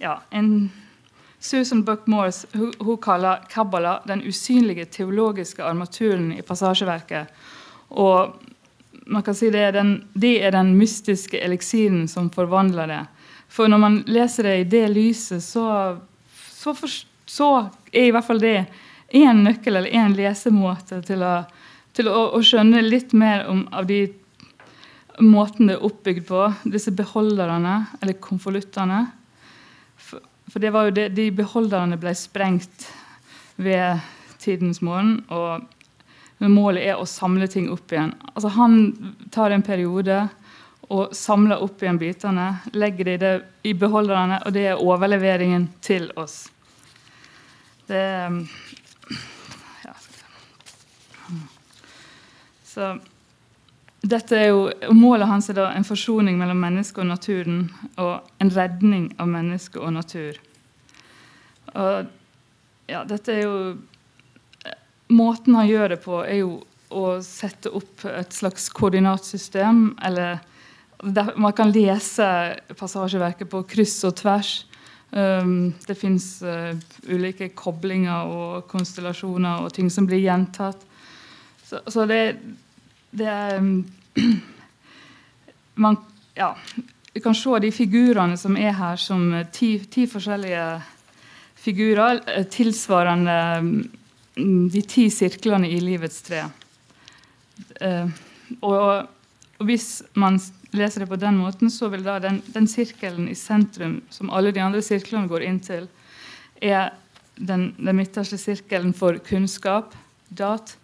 [0.00, 0.70] Ja, en
[1.40, 7.32] Susan Buck Morse hun, kaller Kabbala den usynlige teologiske armaturen i passasjeverket.
[7.88, 8.36] Og
[9.06, 13.00] man kan si det er, den, det er den mystiske eliksiren som forvandler det.
[13.50, 15.96] For når man leser det i det lyset, så,
[16.52, 16.92] så, for,
[17.26, 17.48] så
[17.90, 18.68] er i hvert fall det
[19.10, 21.40] én nøkkel eller én lesemåte til, å,
[21.96, 24.04] til å, å, skjønne litt mer om, av de
[25.24, 29.00] måten det er oppbygd på, disse beholderne, eller konvoluttene.
[30.50, 32.88] For, det var jo det, de beholderne ble sprengt
[33.60, 34.00] ved
[34.42, 35.20] tidens morgen.
[35.30, 38.14] Og målet er å samle ting opp igjen.
[38.34, 38.78] Altså Han
[39.30, 40.24] tar en periode
[40.90, 43.30] og samler opp igjen bitene, legger de
[43.62, 46.48] i beholderne, og det er overleveringen til oss.
[47.86, 48.00] Det
[49.84, 49.94] ja.
[52.66, 52.90] Så
[54.00, 57.66] dette er jo, Målet hans er da en forsoning mellom mennesket og naturen
[58.00, 60.38] og en redning av menneske og natur.
[61.74, 62.08] Og
[62.90, 63.56] ja, dette er jo
[65.10, 66.60] Måten han gjør det på, er jo
[66.94, 69.96] å sette opp et slags koordinatsystem.
[70.06, 70.38] eller
[71.02, 72.26] der, Man kan lese
[72.78, 74.52] passasjeverket på kryss og tvers.
[75.10, 76.78] Um, det fins uh,
[77.10, 80.78] ulike koblinger og konstellasjoner og ting som blir gjentatt.
[81.66, 82.69] Så, så det, det er
[83.10, 83.84] um,
[85.74, 85.96] man,
[86.34, 86.56] ja,
[87.12, 90.66] Vi kan se de figurene som er her, som ti, ti forskjellige
[91.60, 93.72] figurer eh, tilsvarende um,
[94.70, 96.44] de ti sirklene i livets tre.
[97.80, 99.08] Og, og,
[99.66, 100.38] hvis man
[100.72, 104.54] leser det på den måten, så vil da den, den sirkelen i sentrum, som alle
[104.56, 105.88] de andre sirklene går inn til,
[106.62, 106.94] er
[107.36, 109.92] den, den midterste sirkelen for kunnskap,
[110.28, 110.76] dat,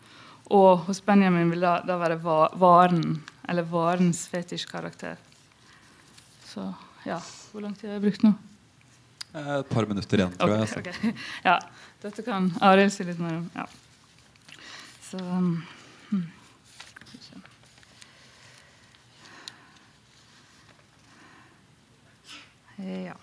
[0.46, 5.16] og hos Benjamin vil det da være varen, eller varens fetisjkarakter.
[6.46, 6.68] Så
[7.06, 7.20] ja
[7.52, 8.32] Hvor lang tid har jeg brukt nå?
[9.36, 10.94] Eh, et par minutter igjen, tror okay, jeg.
[10.94, 11.12] Okay.
[11.44, 11.58] Ja,
[12.02, 13.50] Dette kan Arild si litt mer om.
[13.54, 13.66] Ja.
[15.06, 15.62] Så um,
[16.10, 16.26] hmm.
[22.76, 23.14] Ja.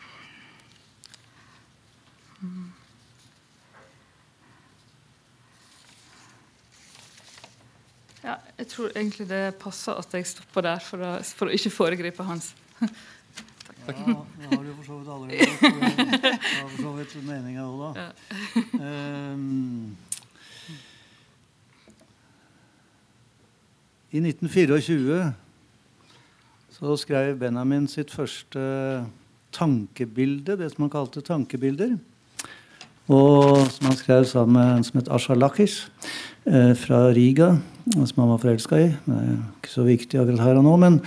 [8.57, 12.25] Jeg tror egentlig det passer at jeg stopper der, for å, for å ikke foregripe
[12.27, 12.53] hans.
[13.83, 13.91] Ja,
[14.39, 15.39] det har du for så vidt allerede
[16.23, 17.89] Det har for så vidt meninga òg, da.
[17.99, 18.13] Ja.
[19.33, 19.97] Um,
[24.13, 25.33] I 1924
[26.77, 28.63] så skrev Benjamin sitt første
[29.51, 31.97] tankebilde, det som han kalte tankebilder.
[33.11, 35.89] Og som han skrev sammen med en som het Asha Lakish
[36.43, 37.53] fra Riga
[37.91, 38.87] som han var forelska i.
[39.05, 40.75] Det er ikke så viktig akkurat her og nå.
[40.79, 40.99] Men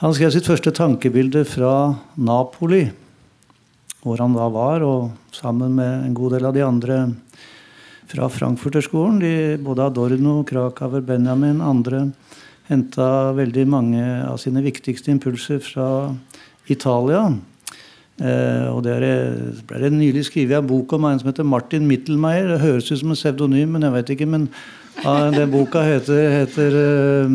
[0.00, 2.86] han skrev sitt første tankebilde fra Napoli,
[4.02, 6.98] hvor han da var, og sammen med en god del av de andre
[8.12, 9.20] fra Frankfurterskolen.
[9.22, 12.08] De, både Adorno, Krakaver, Benjamin, andre
[12.70, 15.88] henta veldig mange av sine viktigste impulser fra
[16.72, 17.26] Italia.
[18.22, 18.96] Eh, og det
[19.68, 22.54] ble det nylig skrevet en bok om en som heter Martin Mittelmeier.
[22.54, 24.30] Det høres ut som en pseudonym, men jeg vet ikke.
[24.30, 24.48] men
[25.00, 26.74] den boka heter, heter
[27.26, 27.28] uh,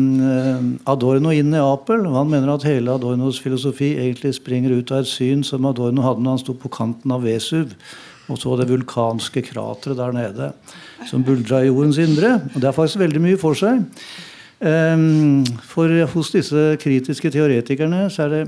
[0.86, 2.06] 'Adorno i Neapel'.
[2.14, 6.22] Han mener at hele Adornos filosofi egentlig springer ut av et syn som Adorno hadde
[6.22, 7.74] når han sto på kanten av Vesuv
[8.28, 10.50] og så det vulkanske krateret der nede
[11.08, 12.40] som buldra i jordens indre.
[12.54, 13.84] Og Det er faktisk veldig mye for seg.
[14.58, 18.42] Um, for hos disse kritiske teoretikerne så er det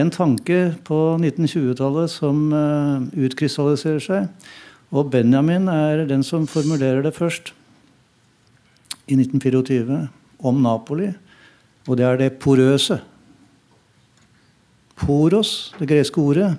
[0.00, 4.50] en tanke på 1920-tallet som uh, utkrystalliserer seg.
[4.90, 7.52] Og Benjamin er den som formulerer det først
[9.10, 10.00] i 1924
[10.46, 11.10] om Napoli.
[11.88, 13.00] Og det er det porøse.
[15.00, 16.52] Poros, det greske ordet,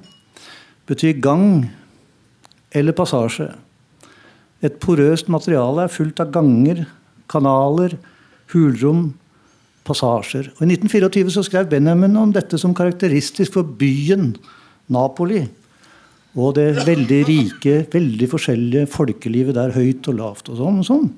[0.89, 1.69] betyr gang.
[2.71, 3.49] eller passasje.
[4.63, 6.85] Et porøst materiale er fullt av ganger,
[7.27, 7.97] kanaler,
[8.53, 9.09] hulrom,
[9.83, 10.47] passasjer.
[10.55, 14.37] Og I 1924 så skrev Benjamin om dette som karakteristisk for byen
[14.87, 15.41] Napoli.
[16.39, 20.79] Og det veldig rike, veldig forskjellige folkelivet der, høyt og lavt og sånn.
[20.79, 21.09] og sånn.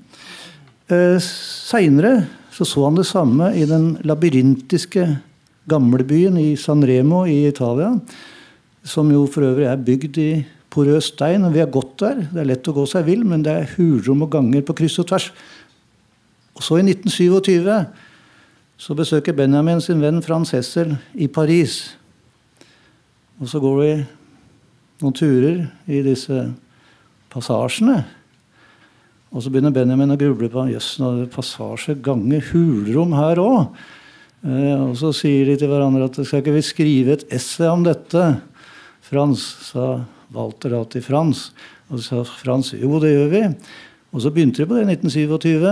[0.92, 5.06] Eh, Seinere så, så han det samme i den labyrintiske
[5.72, 7.94] gamlebyen i Sanremo i Italia.
[8.84, 10.32] Som jo for øvrig er bygd i
[10.74, 11.46] porøs stein.
[11.46, 12.26] og Vi har gått der.
[12.34, 15.00] Det er lett å gå seg vill, men det er hulrom og ganger på kryss
[15.00, 15.30] og tvers.
[16.54, 17.70] Og så i 1927
[18.84, 21.96] så besøker Benjamin sin venn Frans Hessel i Paris.
[23.40, 23.94] Og så går vi
[25.02, 26.44] noen turer i disse
[27.34, 28.04] passasjene.
[29.34, 33.78] Og så begynner Benjamin å gruble på jøss, yes, passasje, gange, hulrom her òg.
[34.46, 37.82] Eh, og så sier de til hverandre at skal ikke vi skrive et essay om
[37.86, 38.28] dette?
[39.04, 39.42] Frans,
[39.72, 41.48] sa Walter da til Frans.
[41.90, 43.42] Og så sa Frans jo, det gjør vi.
[44.14, 45.66] Og så begynte de på det i 1927.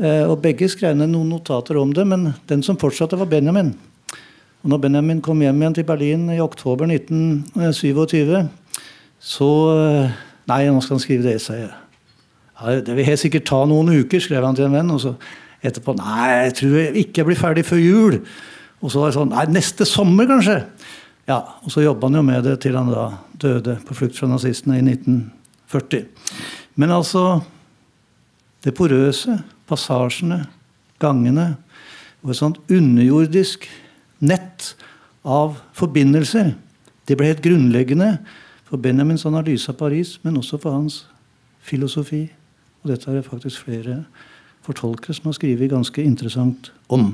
[0.00, 3.70] Eh, og begge skrev ned noen notater om det, men den som fortsatte, var Benjamin.
[4.64, 8.34] Og når Benjamin kom hjem igjen til Berlin i oktober 1927,
[9.20, 10.18] så eh,
[10.50, 11.79] Nei, nå skal han skrive det essayet.
[12.60, 14.92] Ja, det vil helt sikkert ta noen uker, skrev han til en venn.
[14.92, 15.14] Og så
[15.64, 18.18] etterpå Nei, jeg tror jeg ikke jeg blir ferdig før jul.
[18.80, 20.60] Og så var det sånn Nei, neste sommer, kanskje.
[21.28, 24.28] Ja, Og så jobba han jo med det til han da døde på flukt fra
[24.28, 26.08] nazistene i 1940.
[26.76, 27.42] Men altså
[28.60, 30.42] Det porøse, passasjene,
[31.00, 31.54] gangene
[32.20, 33.64] og et sånt underjordisk
[34.20, 34.74] nett
[35.24, 36.50] av forbindelser.
[37.08, 38.10] Det ble helt grunnleggende
[38.68, 41.06] for Benjamins analyse av Paris, men også for hans
[41.64, 42.26] filosofi.
[42.82, 44.04] Og dette er det faktisk flere
[44.66, 47.12] fortolkere som har skrevet ganske interessant om.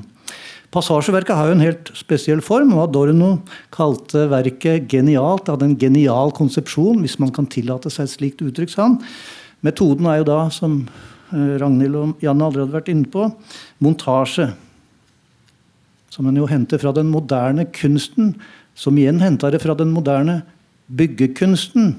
[0.73, 2.73] Passasjeverket har jo en helt spesiell form.
[2.75, 3.37] og Adorno
[3.71, 5.45] kalte verket genialt.
[5.45, 8.69] Det hadde en genial konsepsjon, hvis man kan tillate seg et slikt uttrykk.
[8.69, 8.99] sa han.
[9.63, 10.87] Metoden er jo da, som
[11.33, 13.31] eh, Ragnhild og Janne allerede har vært inne på,
[13.79, 14.51] montasje
[16.17, 18.35] som en jo henter fra den moderne kunsten,
[18.77, 20.41] som igjen henter det fra den moderne
[20.87, 21.95] byggekunsten.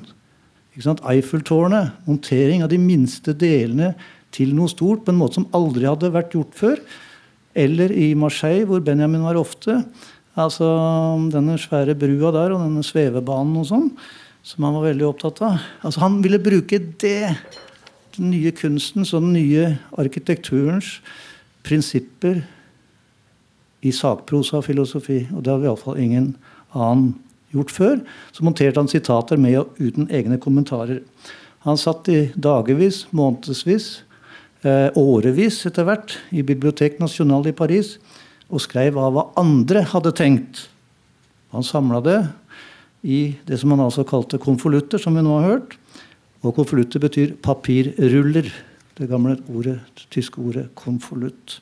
[0.79, 3.95] Eiffeltårnet, montering av de minste delene
[4.35, 6.81] til noe stort på en måte som aldri hadde vært gjort før.
[7.59, 9.81] Eller i Marseille, hvor Benjamin var ofte.
[10.39, 10.69] Altså
[11.33, 13.89] denne svære brua der og denne svevebanen og sånn,
[14.47, 15.65] som han var veldig opptatt av.
[15.83, 17.35] Altså Han ville bruke det,
[18.17, 20.99] den nye kunstens og den nye arkitekturens
[21.67, 22.45] prinsipper
[23.83, 25.25] i sakprosa og filosofi.
[25.35, 26.37] Og det har vi iallfall ingen
[26.71, 27.17] annen
[27.55, 27.97] gjort før.
[28.33, 31.03] Så monterte han sitater med og uten egne kommentarer.
[31.67, 34.03] Han satt i dagevis, månedsvis,
[34.63, 37.99] eh, årevis etter hvert i Bibliotek National i Paris
[38.49, 40.69] og skrev av hva andre hadde tenkt.
[41.53, 42.21] Han samla det
[43.03, 45.77] i det som han altså kalte konvolutter, som vi nå har hørt.
[46.43, 48.51] Og konvolutter betyr papirruller.
[48.99, 51.61] Det gamle ordet, det tyske ordet konvolutt.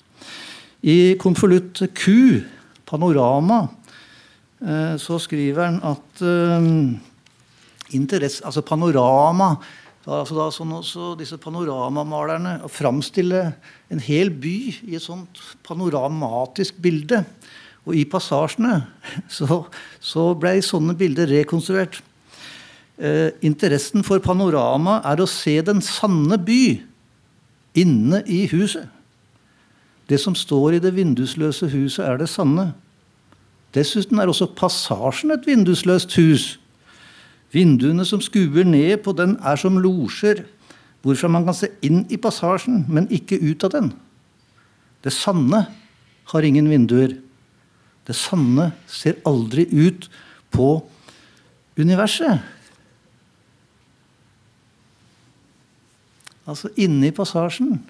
[0.82, 2.42] I konvolutt Q,
[2.86, 3.66] panorama,
[4.56, 6.94] så skriver han at um,
[7.92, 9.50] interesse, altså panorama
[10.06, 13.42] altså da, sånn også Disse panoramamalerne å framstille
[13.90, 17.24] en hel by i et sånt panoramatisk bilde.
[17.86, 18.80] Og i passasjene
[19.38, 19.64] så,
[20.00, 22.00] så ble sånne bilder rekonstruert.
[22.96, 26.78] Eh, interessen for panorama er å se den sanne by
[27.76, 28.88] inne i huset.
[30.06, 32.70] Det som står i det vindusløse huset, er det sanne.
[33.74, 36.46] Dessuten er også passasjen et vindusløst hus.
[37.52, 40.44] Vinduene som skuer ned på den, er som losjer,
[41.02, 43.92] hvorfra man kan se inn i passasjen, men ikke ut av den.
[45.04, 45.66] Det sanne
[46.32, 47.14] har ingen vinduer.
[48.06, 50.08] Det sanne ser aldri ut
[50.54, 50.70] på
[51.78, 52.42] universet.
[56.46, 57.80] Altså inne i passasjen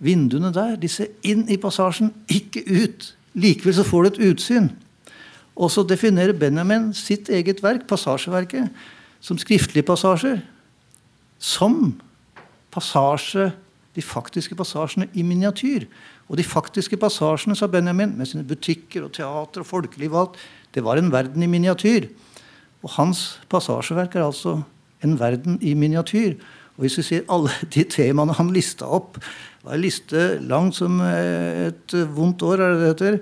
[0.00, 3.10] Vinduene der de ser inn i passasjen, ikke ut.
[3.34, 4.70] Likevel så får du et utsyn.
[5.60, 8.70] Og så definerer Benjamin sitt eget verk, passasjeverket,
[9.20, 10.40] som skriftlige passasjer.
[11.38, 12.00] Som
[12.72, 13.50] passasje,
[13.96, 15.86] de faktiske passasjene i miniatyr.
[16.30, 20.42] Og de faktiske passasjene, sa Benjamin, med sine butikker og teater og folkeliv og alt,
[20.74, 22.06] det var en verden i miniatyr.
[22.82, 24.60] Og hans passasjeverk er altså
[25.04, 26.38] en verden i miniatyr.
[26.76, 29.18] Og hvis vi ser alle de temaene han lista opp
[29.64, 33.18] var en liste langt som eh, et vondt år, er det det heter.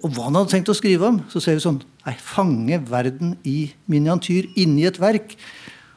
[0.00, 3.30] Og hva han hadde tenkt å skrive om, så ser vi sånn Nei, fange verden
[3.48, 5.38] i miniatyr inni et verk.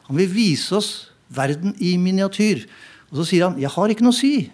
[0.08, 0.90] Han vil vise oss
[1.28, 2.62] verden i miniatyr.
[3.10, 4.48] Og så sier han jeg har ikke noe å si.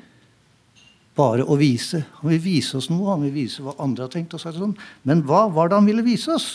[1.14, 2.02] Bare å vise.
[2.18, 4.34] Han vil vise oss noe, han vil vise hva andre har tenkt.
[4.34, 4.74] Og sånn.
[5.06, 6.48] Men hva var det han ville vise oss?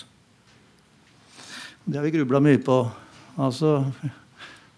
[1.87, 2.81] Det har vi grubla mye på.
[3.39, 3.77] Altså,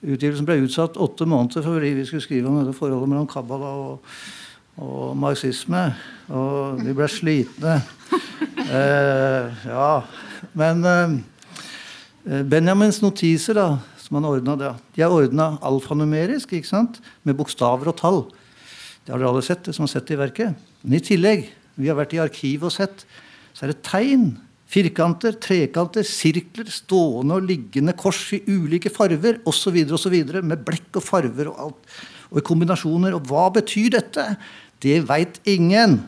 [0.02, 4.14] Utgivelsen ble utsatt åtte måneder fordi vi skulle skrive om dette forholdet mellom Kabbala og,
[4.82, 5.92] og marxisme.
[6.34, 7.82] Og vi ble slitne.
[8.72, 9.88] Eh, ja.
[10.56, 17.00] Men eh, Benjamins notiser, da, som han ordna da, de er ordna alfanumerisk, ikke sant?
[17.28, 18.22] med bokstaver og tall.
[19.04, 20.70] Det har dere alle sett, det som har sett det i verket.
[20.86, 23.04] Men i tillegg, vi har vært i arkivet og sett,
[23.52, 24.30] så er det tegn
[24.72, 29.76] Firkanter, trekanter, sirkler, stående og liggende kors i ulike farver osv.
[30.40, 32.00] Med blekk og farver og alt.
[32.32, 33.18] Og i kombinasjoner.
[33.18, 34.30] Og hva betyr dette?
[34.82, 36.00] Det veit ingen.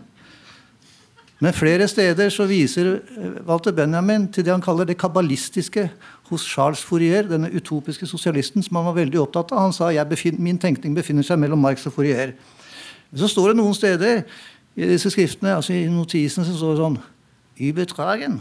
[1.44, 5.90] Men flere steder så viser eh, Walter Benjamin til det han kaller det kabalistiske
[6.30, 9.66] hos Charles Fourier, denne utopiske sosialisten som han var veldig opptatt av.
[9.66, 12.32] Han sa at min tenkning befinner seg mellom Marx og Fourier.
[13.12, 14.24] Så står det noen steder
[14.80, 17.02] i disse skriftene, altså i notisene, så står det sånn
[17.60, 18.40] Übertragen.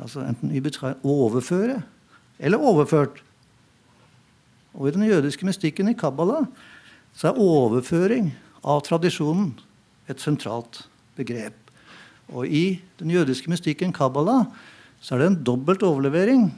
[0.00, 1.82] Altså enten übertragen overføre
[2.40, 3.22] eller overført.
[4.74, 6.44] Og i den jødiske mystikken i Kabbala
[7.16, 8.30] så er overføring
[8.64, 9.52] av tradisjonen
[10.10, 10.84] et sentralt
[11.18, 11.56] begrep.
[12.30, 14.44] Og i den jødiske mystikken Kabbala
[15.00, 16.50] så er det en dobbelt overlevering,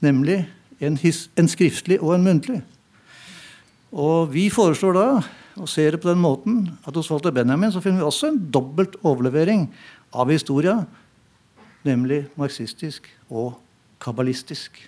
[0.00, 0.42] nemlig
[0.80, 2.60] en, his, en skriftlig og en muntlig.
[3.94, 5.08] Og vi foreslår da,
[5.54, 8.40] og ser det på den måten, at hos Walter Benjamin så finner vi også en
[8.50, 9.68] dobbelt overlevering
[10.10, 10.80] av historia
[11.84, 13.54] nemlig marxistisk og
[14.02, 14.78] kabbalistisk.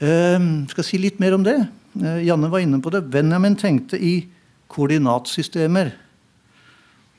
[0.00, 1.56] Jeg ehm, skal si litt mer om det.
[1.96, 3.06] Eh, Janne var inne på det.
[3.10, 4.26] Benjamin tenkte i
[4.72, 5.94] koordinatsystemer.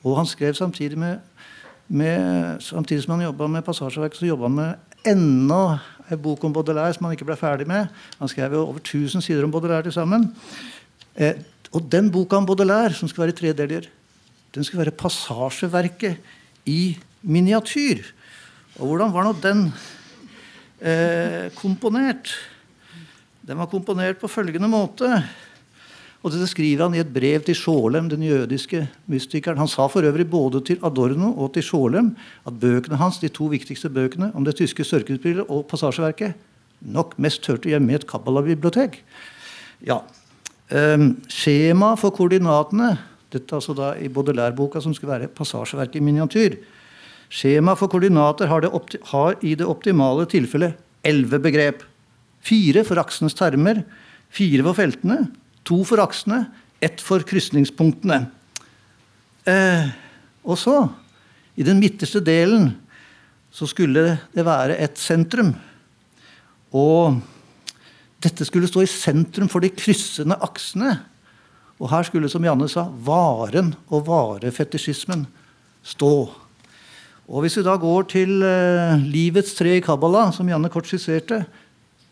[0.06, 1.18] Og han skrev samtidig med,
[1.88, 4.74] med Samtidig som han jobba med passasjeverk, så jobba han med
[5.08, 7.88] enda en bok om Baudelaire som han ikke ble ferdig med.
[8.18, 10.30] Han skrev jo over 1000 sider om Baudelaire til sammen.
[11.16, 11.34] Eh,
[11.72, 13.82] og den boka om Baudelaire, som skal være i tre
[14.54, 16.16] den skal være passasjeverket
[16.66, 18.06] i miniatyr.
[18.78, 19.64] Og hvordan var nå den
[20.78, 22.30] eh, komponert?
[23.42, 25.08] Den var komponert på følgende måte.
[26.22, 29.58] Og Dette skriver han i et brev til Sjålem, den jødiske mystikeren.
[29.58, 32.12] Han sa for øvrig både til Adorno og til Sjålem
[32.46, 36.38] at bøkene hans, de to viktigste bøkene om det tyske sørkeutspillet og passasjeverket,
[36.82, 39.02] nok mest hørte hjemme i et Kabbala-bibliotek.
[39.86, 40.02] Ja.
[40.70, 42.92] Um, skjema for koordinatene,
[43.32, 46.58] dette altså da i Baudelaire-boka som skulle være passasjeverket i miniatyr,
[47.28, 48.64] Skjema for koordinater har,
[49.12, 51.84] har i det optimale tilfellet elleve begrep.
[52.44, 53.82] Fire for aksenes termer,
[54.32, 55.20] fire for feltene,
[55.68, 56.46] to for aksene,
[56.80, 58.22] ett for krysningspunktene.
[59.48, 59.88] Eh,
[60.48, 60.76] og så,
[61.58, 62.70] i den midterste delen,
[63.50, 65.52] så skulle det være et sentrum.
[66.72, 67.18] Og
[68.22, 70.96] dette skulle stå i sentrum for de kryssende aksene.
[71.78, 75.26] Og her skulle, som Janne sa, varen og varefetisjismen
[75.86, 76.14] stå.
[77.28, 81.42] Og Hvis vi da går til eh, livets tre i Kabbala, som Janne kort skisserte,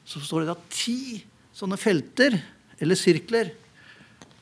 [0.06, 1.22] så står det da ti
[1.56, 2.36] sånne felter,
[2.76, 3.54] eller sirkler,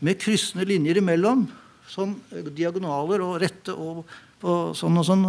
[0.05, 1.47] med kryssende linjer imellom.
[1.89, 4.03] Sånn eh, diagonaler og rette og
[4.45, 5.23] og sånn og sånn.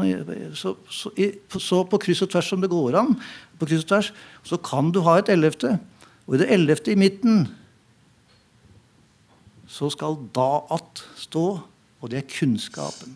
[0.59, 1.11] Så, så,
[1.55, 3.13] så, på kryss og tvers som det går an,
[3.59, 4.09] på kryss og tvers,
[4.43, 5.77] så kan du ha et ellevte.
[6.25, 7.45] Og i det ellevte i midten
[9.71, 11.45] så skal da-at stå,
[12.01, 13.15] og det er kunnskapen.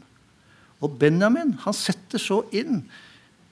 [0.80, 2.84] Og Benjamin han setter så inn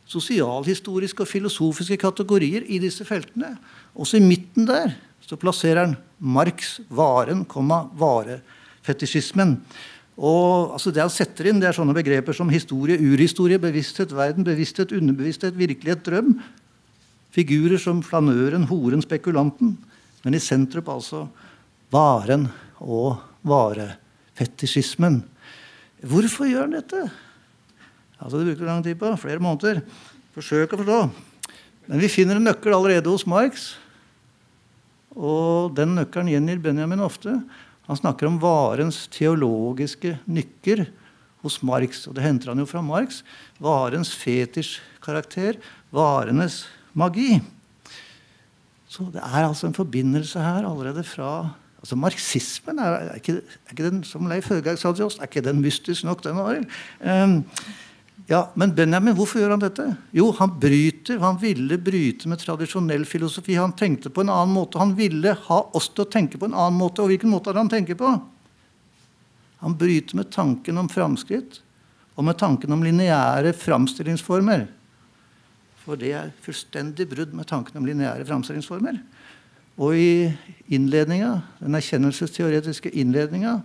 [0.08, 3.58] sosialhistoriske og filosofiske kategorier i disse feltene.
[3.98, 4.96] Også i midten der
[5.28, 9.58] så plasserer han Marx varen, varefetisjismen.
[10.18, 14.48] Og altså Det han setter inn, det er sånne begreper som historie, urhistorie, bevissthet, verden,
[14.48, 16.40] bevissthet, underbevissthet, virkelighet, drøm.
[17.36, 19.76] Figurer som flanøren, horen, spekulanten.
[20.24, 21.28] Men i sentrum altså
[21.94, 22.48] varen
[22.82, 25.22] og varefetisjismen.
[26.06, 27.08] Hvorfor gjør han dette?
[28.18, 29.10] Altså, det bruker lang tid på.
[29.22, 29.82] Flere måneder.
[30.36, 31.00] Forsøk å forstå.
[31.88, 33.72] Men vi finner en nøkkel allerede hos Marx.
[35.18, 37.40] Og den nøkkelen gjengir Benjamin ofte.
[37.88, 40.86] Han snakker om varens teologiske nykker
[41.46, 42.04] hos Marx.
[42.10, 43.24] Og det henter han jo fra Marx.
[43.64, 45.58] Varens fetisjkarakter.
[45.96, 46.66] Varenes
[46.98, 47.40] magi.
[48.92, 51.32] Så det er altså en forbindelse her allerede fra
[51.78, 55.30] Altså Marxismen er, er, ikke, er ikke, den som Leif Høgaard sa til oss, er
[55.30, 56.58] ikke den mystisk nok, den var.
[57.04, 57.36] Um,
[58.28, 59.86] ja, Men Benjamin, hvorfor gjør han dette?
[60.16, 63.56] Jo, han bryter, han ville bryte med tradisjonell filosofi.
[63.56, 64.82] Han tenkte på en annen måte.
[64.82, 67.06] Han ville ha oss til å tenke på en annen måte.
[67.06, 68.16] Og hvilken måte er det han tenker på?
[69.64, 71.62] Han bryter med tanken om framskritt
[72.18, 74.66] og med tanken om lineære framstillingsformer.
[75.86, 78.98] For det er fullstendig brudd med tanken om lineære framstillingsformer.
[79.78, 80.12] Og i
[80.74, 83.60] innledninga, den erkjennelsesteoretiske innledninga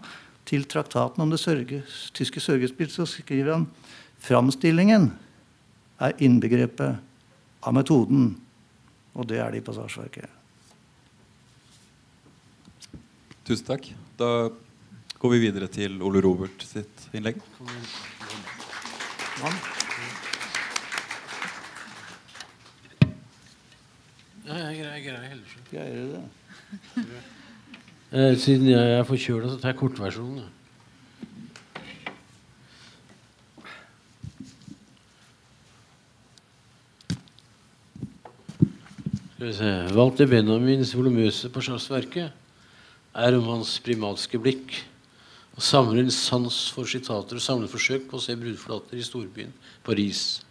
[0.48, 1.80] til traktaten om det sørge,
[2.12, 3.66] tyske sørgespill, så skriver han
[4.22, 5.08] framstillingen
[6.02, 7.00] er innbegrepet
[7.62, 8.34] av metoden.
[9.16, 10.28] Og det er det i passasjeverket.
[13.46, 13.88] Tusen takk.
[14.20, 14.50] Da
[15.18, 17.40] går vi videre til Ole Robert sitt innlegg.
[19.42, 19.50] Ja,
[24.58, 26.24] jeg greier, jeg greier du det?
[28.12, 30.42] Eh, siden jeg er forkjøla, så tar jeg kortversjonen.
[39.32, 44.76] Skal vi se Walter Benjamins volumøse passasjeverke er om hans primatske blikk
[45.56, 49.56] og samler en sans for sitater og samler forsøk på å se brudflater i storbyen
[49.88, 50.42] Paris.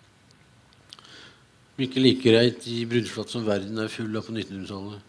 [1.81, 5.07] Ikke like greit i bruddflat som verden er full av på 1900-tallet.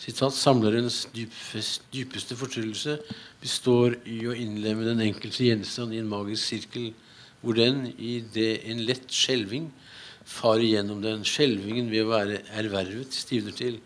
[0.00, 2.94] Sitat, Samlerens dypeste fortryllelse
[3.42, 6.86] består i å innlemme den enkelte gjenstand i en magisk sirkel,
[7.42, 9.68] hvor den, i det en lett skjelving,
[10.30, 11.26] farer gjennom den.
[11.26, 13.80] Skjelvingen ved å være ervervet stivner til.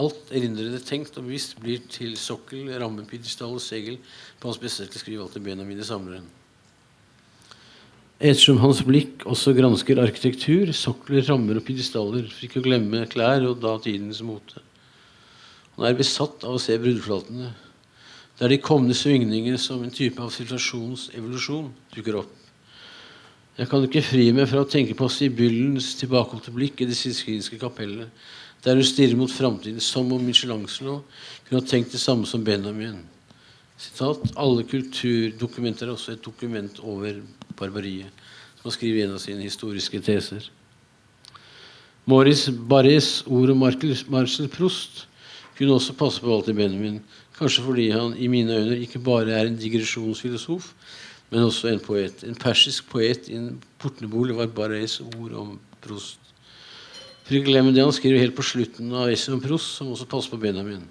[0.00, 4.00] Alt erindrede, tenkt og bevisst blir til sokkel, ramme, pidestall og segel
[4.40, 6.39] på hans beste alt Walter Benjamin mine Samleren.
[8.20, 13.46] Ettersom hans blikk også gransker arkitektur, sokler, rammer og pidestaller, for ikke å glemme klær
[13.48, 14.60] og da tidens mote.
[15.78, 17.54] Han er besatt av å se bruddflatene,
[18.40, 22.36] er de kommende svingninger som en type av situasjonsevolusjon dukker opp.
[23.56, 27.56] Jeg kan ikke fri meg fra å tenke på Sibyllens tilbakeholdte blikk i det sistkinske
[27.60, 28.08] kapellet,
[28.64, 31.02] der hun stirrer mot framtiden som om Michelangelo
[31.46, 33.02] kunne ha tenkt det samme som Benjamin.
[33.80, 37.20] Sitat, Alle kulturdokumenter er også et dokument over
[37.60, 38.24] barbariet,
[38.58, 40.48] som har skrevet en av sine historiske teser.
[42.08, 45.06] Maurice Barres ord om Marcel Proust
[45.58, 47.02] kunne også passe på Walter Benjamin,
[47.36, 50.72] kanskje fordi han i mine øyne ikke bare er en digresjonsfilosof,
[51.30, 52.24] men også en poet.
[52.26, 55.58] En persisk poet i en portnebolig var Barres ord om
[57.30, 60.82] det han skriver helt på slutten av essayet om Proust, som også passer på Benjamin.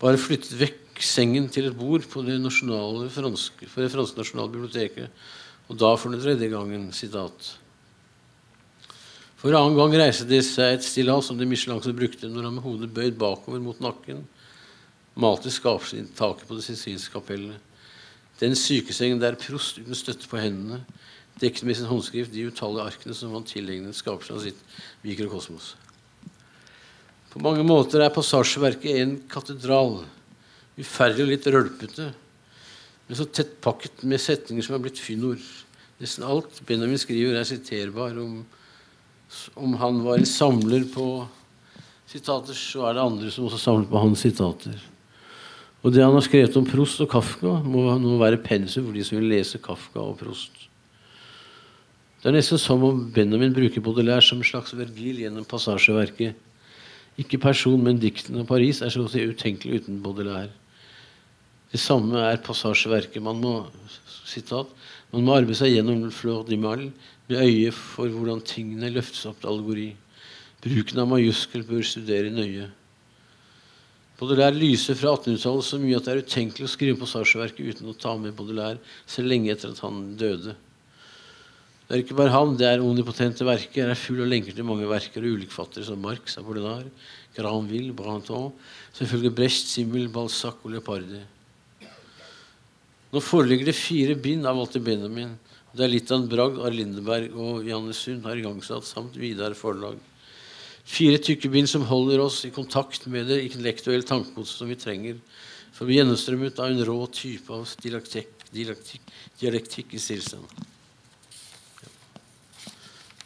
[0.00, 5.10] Bare flyttet vekk sengen til et bord på det, franske, for det franske nasjonale biblioteket,
[5.68, 7.54] og da for den tredje gangen sitat.
[9.40, 12.64] For annen gang reiste det seg et stillas som det Michelangelo brukte når han med
[12.66, 14.26] hodet bøyd bakover mot nakken
[15.20, 17.56] malte skapsnitt taket på det sicilske kapellet.
[18.40, 20.82] Den sykesengen der Prost uten støtte på hendene
[21.40, 24.60] dekket med sin håndskrift de utallige arkene som han tilegnet skapelsen av sitt
[25.04, 25.74] mikrokosmos.
[27.30, 30.02] På mange måter er passasjeverket en katedral,
[30.80, 32.10] uferdig og litt rølpete,
[33.08, 35.42] men så tettpakket med setninger som er blitt fyndord.
[36.00, 38.14] Nesten alt Benjamin skriver, er siterbar.
[38.22, 38.44] Om,
[39.58, 41.08] om han var en samler på
[42.10, 44.78] sitater, så er det andre som også samler på hans sitater.
[45.80, 49.04] Og det han har skrevet om Prost og Kafka, må nå være pensum for de
[49.06, 50.66] som vil lese Kafka og Prost.
[52.20, 56.36] Det er nesten som om Benjamin bruker Baudelaire som en slags Vergil gjennom passasjeverket.
[57.20, 60.52] Ikke person, men diktene av Paris er så å si utenkelig uten Baudelaire.
[61.70, 63.22] Det samme er passasjeverket.
[63.22, 63.54] Man må,
[64.26, 64.70] sitat,
[65.12, 66.88] man må arbeide seg gjennom flot de Mal
[67.30, 69.88] med øye for hvordan tingene løftes opp til allegori.
[70.60, 72.66] Bruken av majuskel bør studere nøye.
[74.20, 77.96] Baudelaire lyser fra 1800-tallet så mye at det er utenkelig å skrive passasjeverket uten å
[77.96, 80.58] ta med Baudelaire selv lenge etter at han døde.
[81.86, 83.88] Det er ikke bare han, det er omnipotente verker.
[83.88, 86.92] Er full av lenker til mange verker og ulikfattere som Marx, Apollinaire,
[87.34, 88.52] Granville, Branton,
[88.98, 91.24] selvfølgelig Brecht, Simmel, Balzac og Leopardi.
[93.10, 95.34] Nå foreligger det fire bind av Walter Benjamin.
[95.74, 99.54] Det er litt av en bragd Ar Lindeberg og Janne Sund har igangsatt, samt Vidar
[99.58, 99.98] forlag.
[100.86, 105.20] Fire tykke bind som holder oss i kontakt med det intellektuelle tankegodset som vi trenger
[105.70, 110.66] for å bli gjennomstrømmet av en rå type av dialektikk, dialektikk, dialektikk i stillstand.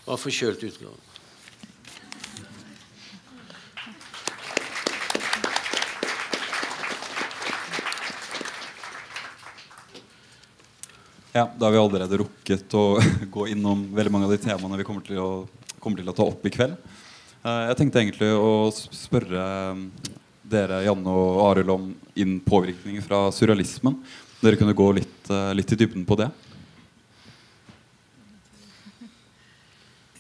[0.05, 1.14] Var forkjølt utgave.
[11.37, 13.01] Ja, Da har vi allerede rukket å
[13.35, 15.31] gå innom veldig mange av de temaene vi kommer til å,
[15.83, 16.77] kommer til å ta opp i kveld.
[17.43, 19.81] Eh, Jeg tenkte egentlig å spørre eh,
[20.47, 23.99] dere, Janne og Arild, om inn påvirkninger fra surrealismen.
[24.45, 26.31] Dere kunne gå litt, eh, litt i dybden på det.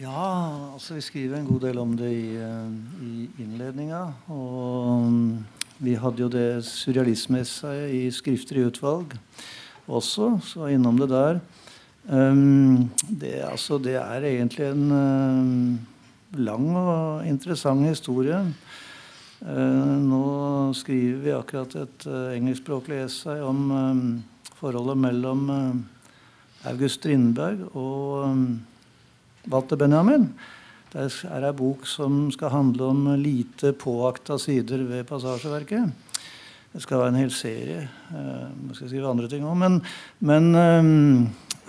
[0.02, 0.28] Ja,
[0.74, 4.08] altså vi skriver en god del om det i, eh, i innledninga.
[4.34, 5.34] Og mm,
[5.78, 9.14] vi hadde jo det surrealismeessayet i Skrifter i utvalg
[9.88, 11.40] også, så innom det der.
[12.08, 15.78] Um, det, altså, det er egentlig en um,
[16.36, 18.40] lang og interessant historie.
[19.44, 20.24] Uh, nå
[20.76, 24.04] skriver vi akkurat et uh, engelskspråklig essay om um,
[24.60, 28.44] forholdet mellom uh, August Strindberg og um,
[29.52, 30.30] Walter Benjamin.
[30.94, 36.03] Det er ei bok som skal handle om lite påakta sider ved passasjeverket.
[36.74, 37.84] Det skal være en hel serie.
[38.10, 39.54] Uh, jeg skal skrive andre ting òg.
[39.60, 39.78] Men,
[40.18, 41.28] men um,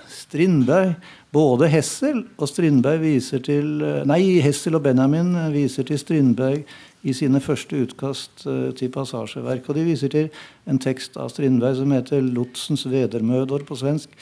[0.09, 0.95] Strindberg
[1.35, 6.61] Både Hessel og Strindberg viser til Nei, Hessel og Benjamin viser til Strindberg
[7.03, 8.45] i sine første utkast
[8.79, 9.67] til passasjeverk.
[9.67, 10.29] Og de viser til
[10.63, 14.15] en tekst av Strindberg som heter 'Lotsens vedermødor' på svensk.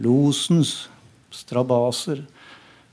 [0.00, 0.88] Losens
[1.30, 2.24] strabaser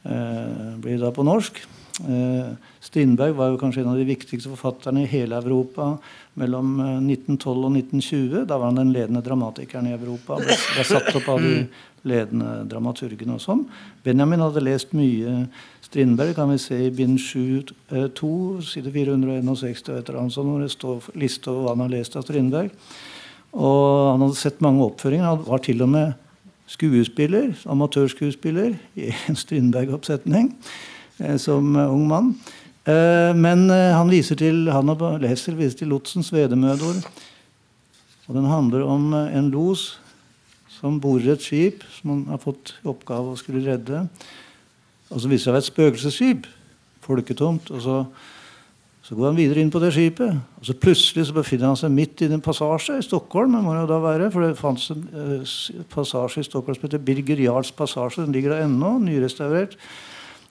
[0.03, 1.63] blir det da på norsk.
[2.01, 5.93] Uh, Strindberg var jo kanskje en av de viktigste forfatterne i hele Europa
[6.39, 8.45] mellom 1912 og 1920.
[8.49, 10.39] Da var han den ledende dramatikeren i Europa.
[10.41, 11.55] Ble, ble satt opp av de
[12.07, 13.65] ledende dramaturgene og sånn.
[14.05, 15.45] Benjamin hadde lest mye
[15.85, 17.73] Strindberg, kan vi se i bind 7,
[18.15, 21.83] 2, eh, side 461, et eller annet sånt, hvor det står liste over hva han
[21.85, 22.71] har lest av Strindberg.
[23.51, 25.27] Og han hadde sett mange oppføringer.
[25.27, 26.13] Han var til og med
[26.71, 30.79] skuespiller, amatørskuespiller, i en Strindberg-oppsetning eh,
[31.41, 32.31] som ung mann.
[32.85, 37.01] Eh, men han viser til han og leser viser til lotsens vedemødor.
[38.27, 40.01] Og den handler om en los
[40.81, 44.05] som borer et skip som han har fått i oppgave å skulle redde.
[45.11, 46.47] Og så viser det seg å være et spøkelsesskip.
[47.05, 47.69] Folketomt.
[47.75, 47.97] Og så,
[49.05, 50.39] så, går han videre inn på det skipet.
[50.61, 53.57] Og så plutselig så befinner han seg midt i en passasje i Stockholm.
[53.57, 57.43] Det må jo da være, For det fantes en passasje i Stockholm som heter Birger
[57.45, 58.23] Jarls passasje.
[58.23, 59.77] Den ligger der ennå, nyrestaurert.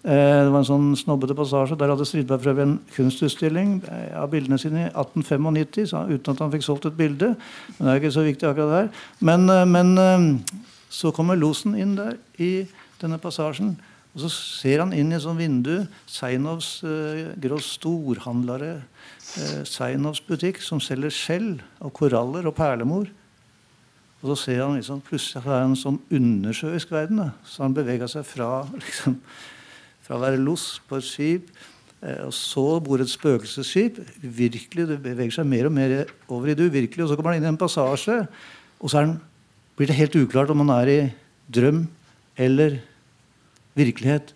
[0.00, 1.76] Eh, det var en sånn snobbete passasje.
[1.76, 6.52] Der hadde Stridberg prøvd en kunstutstilling eh, av bildene sine i 1895, uten at han
[6.54, 7.34] fikk solgt et bilde.
[7.76, 8.88] Men det er ikke så viktig akkurat der.
[9.20, 10.40] Men, eh, men
[10.90, 12.64] så kommer losen inn der i
[13.02, 13.74] denne passasjen.
[14.14, 15.84] Og så ser han inn i et sånt vindu.
[16.10, 18.80] Seinovs uh, storhandlere.
[19.68, 23.06] Seinovs butikk som selger skjell og koraller og perlemor.
[24.20, 27.22] Og så ser han liksom, plutselig er en sånn undersjøisk verden.
[27.22, 27.30] Da.
[27.46, 28.50] Så han beveger seg fra
[28.82, 29.20] liksom,
[30.10, 31.50] fra å være los på et skip,
[32.02, 34.00] eh, og så bor et spøkelsesskip.
[34.20, 37.04] virkelig, Det beveger seg mer og mer over i det uvirkelige.
[37.04, 38.26] Og så kommer han inn i en passasje,
[38.80, 39.20] og så den,
[39.76, 41.12] blir det helt uklart om han er i
[41.48, 41.86] drøm
[42.36, 42.80] eller
[43.76, 44.34] virkelighet.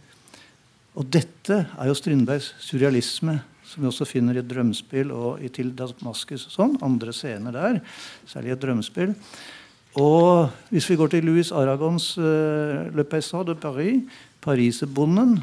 [0.95, 5.49] Og dette er jo Strindbergs surrealisme, som vi også finner i et drømmespill og i
[5.49, 6.79] Til Damaskus sånn.
[6.83, 7.81] Andre scener der,
[8.27, 9.17] særlig et drømmespill.
[9.99, 14.03] Og hvis vi går til Louis Aragons uh, Le Paysan de Paris,
[14.41, 15.39] Pariserbonden,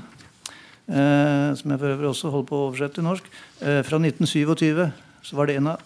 [0.92, 3.32] som jeg for øvrig også holder på å oversette til norsk,
[3.64, 4.84] eh, fra 1927,
[5.24, 5.86] så var det en av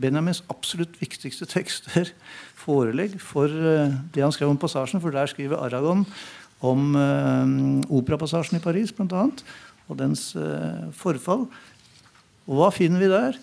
[0.00, 2.12] Benjamins absolutt viktigste tekster,
[2.60, 5.02] forelegg, for eh, det han skrev om passasjen.
[5.02, 6.04] For der skriver Aragon
[6.66, 7.54] om eh,
[8.00, 9.28] operapassasjen i Paris, bl.a.,
[9.90, 11.48] og dens eh, forfall.
[12.46, 13.38] Og hva finner vi der?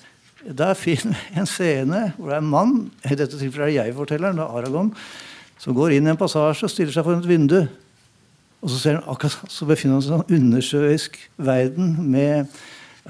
[0.47, 3.80] Der finner vi en scene hvor det er en mann i dette tilfellet er det
[3.82, 4.93] jeg-fortelleren, Aragon,
[5.59, 7.59] som går inn i en passasje og stiller seg foran et vindu.
[8.61, 12.49] Og så, ser han akkurat, så befinner han seg i en undersjøisk verden med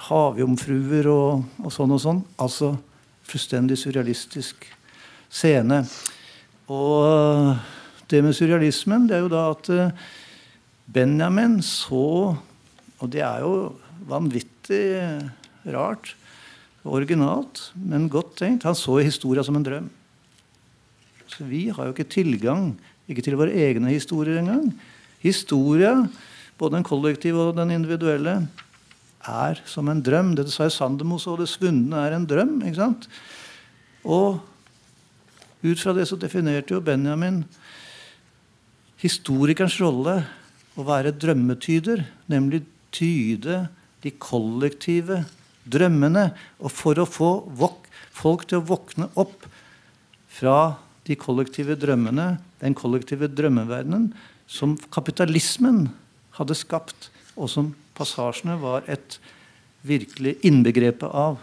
[0.09, 2.21] havjomfruer og, og, sånn og sånn.
[2.41, 2.73] Altså
[3.27, 4.67] fullstendig surrealistisk
[5.31, 5.81] scene.
[6.71, 7.55] Og
[8.11, 10.05] det med surrealismen, det er jo da at eh,
[10.87, 12.35] Benjamin så
[12.97, 13.75] Og det er jo
[14.09, 14.81] vanvittig
[15.69, 16.15] rart.
[16.87, 18.63] Originalt, men godt tenkt.
[18.65, 19.89] Han så historia som en drøm.
[21.27, 22.71] Så vi har jo ikke tilgang
[23.07, 24.71] ikke til våre egne historier engang.
[25.27, 25.93] Historia,
[26.57, 28.39] både den kollektive og den individuelle,
[29.27, 30.33] er som en drøm.
[30.37, 32.61] Det sa Sandemo så det svunne er en drøm.
[32.63, 33.07] ikke sant?
[34.07, 34.39] Og
[35.63, 37.41] ut fra det så definerte jo Benjamin
[39.01, 40.21] historikerens rolle
[40.77, 42.63] å være drømmetyder, nemlig
[42.93, 43.65] tyde
[44.03, 45.23] de kollektive
[45.67, 46.29] drømmene.
[46.61, 47.31] Og for å få
[48.15, 49.45] folk til å våkne opp
[50.37, 54.11] fra de kollektive drømmene, den kollektive drømmeverdenen,
[54.47, 55.87] som kapitalismen
[56.39, 59.19] hadde skapt, og som passasjene var et
[59.87, 61.37] virkelig innbegrepet av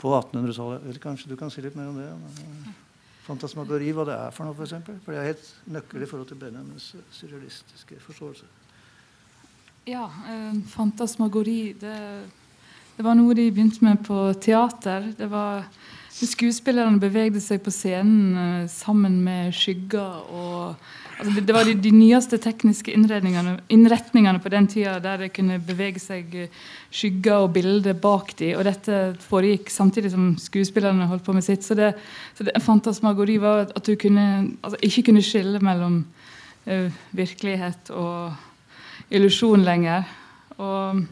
[0.00, 1.00] på 1800-tallet.
[1.02, 2.10] Kanskje du kan si litt mer om det?
[3.24, 4.58] Fantasmagori, hva det er for noe, f.eks.?
[4.58, 5.00] For, eksempel?
[5.04, 8.48] for det er helt nøkkel i forhold til Benjamins surrealistiske forståelse.
[9.88, 11.96] Ja, eh, fantasmagori det,
[12.96, 15.12] det, var noe de begynte med på teater.
[15.16, 15.64] Det var
[16.14, 20.76] Skuespillerne bevegde seg på scenen eh, sammen med skygger og
[21.18, 25.58] altså det, det, var de, de nyeste tekniske innretningene på den tida der det kunne
[25.62, 26.62] bevege seg eh,
[26.94, 31.64] skygger og bilder bak de, og dette foregikk samtidig som skuespillerne holdt på med sitt.
[31.66, 31.92] Så det,
[32.36, 36.02] så det fantasmagori var at du kunne, altså ikke kunne skille mellom
[36.68, 38.34] uh, virkelighet og
[39.14, 40.06] illusjon lenger.
[40.58, 41.04] Og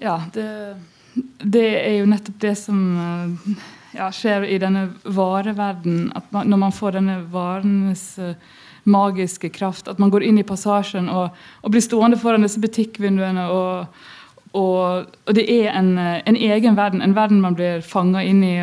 [0.00, 0.48] ja, det,
[1.42, 3.56] det er jo nettopp det som uh,
[3.94, 6.12] ja, skjer i denne vareverdenen.
[6.16, 8.34] At når man får denne varenes uh,
[8.84, 9.88] magiske kraft.
[9.88, 13.46] At man går inn i passasjen og, og blir stående foran disse butikkvinduene.
[13.50, 14.02] Og,
[14.54, 18.58] og, og det er en, en, egen verden, en verden man blir fanga inn i.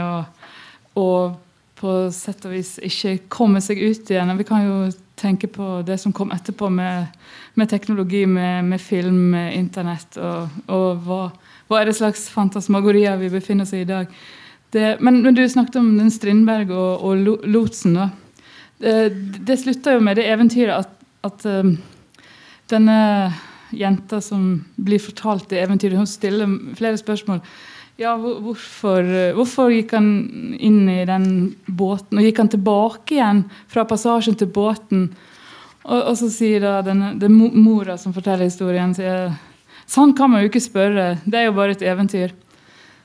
[1.00, 1.40] og
[1.82, 4.36] på sett og vis ikke kommer seg ut igjen.
[4.38, 4.76] Vi kan jo
[5.18, 7.08] tenke på det som kom etterpå med,
[7.58, 11.22] med teknologi, med, med, film, med internett, og, og hva,
[11.70, 14.10] hva, er det slags fantasmagorier vi befinner oss i i dag.
[14.72, 17.98] Det, men, men, du snakket om den Strindberg og, og lotsen.
[17.98, 18.10] da.
[18.82, 18.96] Det,
[19.46, 20.94] det slutta jo med det eventyret at,
[21.28, 21.76] at um,
[22.72, 22.98] denne
[23.72, 27.42] jenta som blir fortalt det eventyret, hun stiller flere spørsmål.
[28.02, 29.06] Ja, hvorfor,
[29.38, 30.08] hvorfor, gikk han
[30.58, 31.26] inn i den
[31.68, 32.18] båten?
[32.18, 35.12] Og gikk han tilbake igjen fra passasjen til båten?
[35.84, 39.32] Og, og så sier da denne, det mora som forteller historien, sier
[39.92, 41.18] Sånn kan man jo ikke spørre.
[41.28, 42.32] Det er jo bare et eventyr.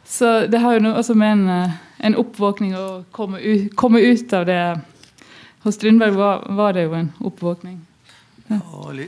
[0.06, 1.72] Så det har jo noe også med en,
[2.06, 2.84] en oppvåkning å
[3.16, 3.40] komme
[3.74, 4.60] komme ut, av det.
[5.66, 7.80] Hos Strindberg var, var det jo en oppvåkning.
[8.46, 8.60] Ja.
[8.70, 9.00] Og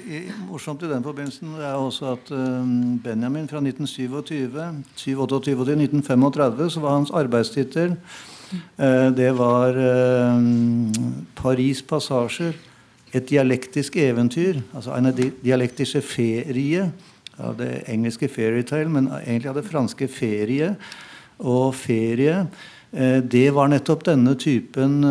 [0.48, 4.58] morsomt i den forbindelsen er også at um, Benjamin fra 1927
[4.98, 10.42] 728 til 1935 så var hans arbeidstittel uh, det var uh,
[11.38, 12.58] Paris passasjer.
[13.14, 14.58] Et dialektisk eventyr.
[14.74, 16.90] Altså en dialektiske ferie
[17.38, 20.74] av det engelske fairytale, men egentlig av det franske ferie.
[21.38, 22.42] Og ferie,
[22.90, 25.04] uh, det var nettopp denne typen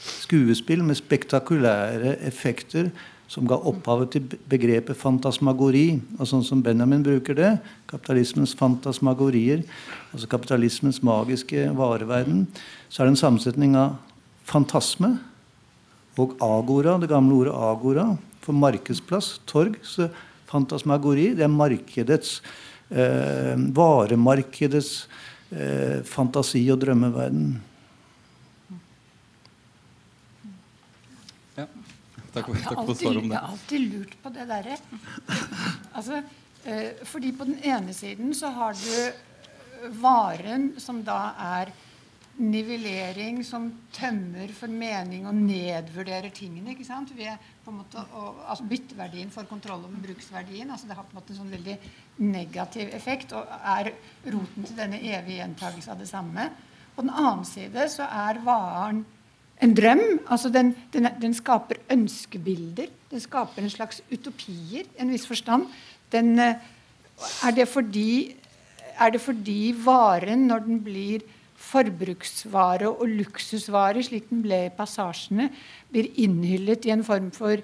[0.00, 2.90] skuespill med spektakulære effekter
[3.30, 6.00] som ga opphavet til begrepet fantasmagori.
[6.18, 7.50] Og sånn som Benjamin bruker det,
[7.90, 9.62] kapitalismens fantasmagorier,
[10.10, 12.48] altså kapitalismens magiske vareverden,
[12.90, 14.00] så er det en sammensetning av
[14.50, 15.14] fantasme
[16.18, 18.08] og agora, det gamle ordet agora,
[18.42, 19.78] for markedsplass, torg.
[19.86, 20.10] Så
[20.50, 22.40] fantasmagori, det er markedets,
[22.90, 25.06] eh, varemarkedets
[25.54, 27.60] eh, fantasi og drømmeverden.
[32.30, 33.34] Takk, takk for svaret om det.
[33.34, 34.78] Jeg har alltid lurt på det derre.
[35.90, 36.22] Altså,
[36.64, 41.20] eh, fordi på den ene siden så har du eh, varen som da
[41.58, 41.72] er
[42.40, 46.72] nivellering som tømmer for mening og nedvurderer tingene.
[46.72, 47.12] ikke sant?
[47.16, 50.70] Ved på en måte, å, altså Bytteverdien for kontroll over bruksverdien.
[50.70, 51.76] altså Det har på en måte en sånn veldig
[52.22, 53.92] negativ effekt og er
[54.24, 56.48] roten til denne evige gjentakelse av det samme.
[56.94, 59.04] På den annen side så er varen
[59.62, 60.20] en drøm.
[60.26, 62.86] altså den, den, den, skaper ønskebilder.
[63.10, 65.66] Den skaper en slags utopier i en viss forstand.
[66.12, 66.54] Den, eh,
[67.44, 68.36] er, det fordi,
[68.98, 71.20] er det fordi varen, når den blir
[71.60, 75.50] forbruksvare og luksusvare, slik den ble i passasjene,
[75.90, 77.60] blir innhyllet i en form for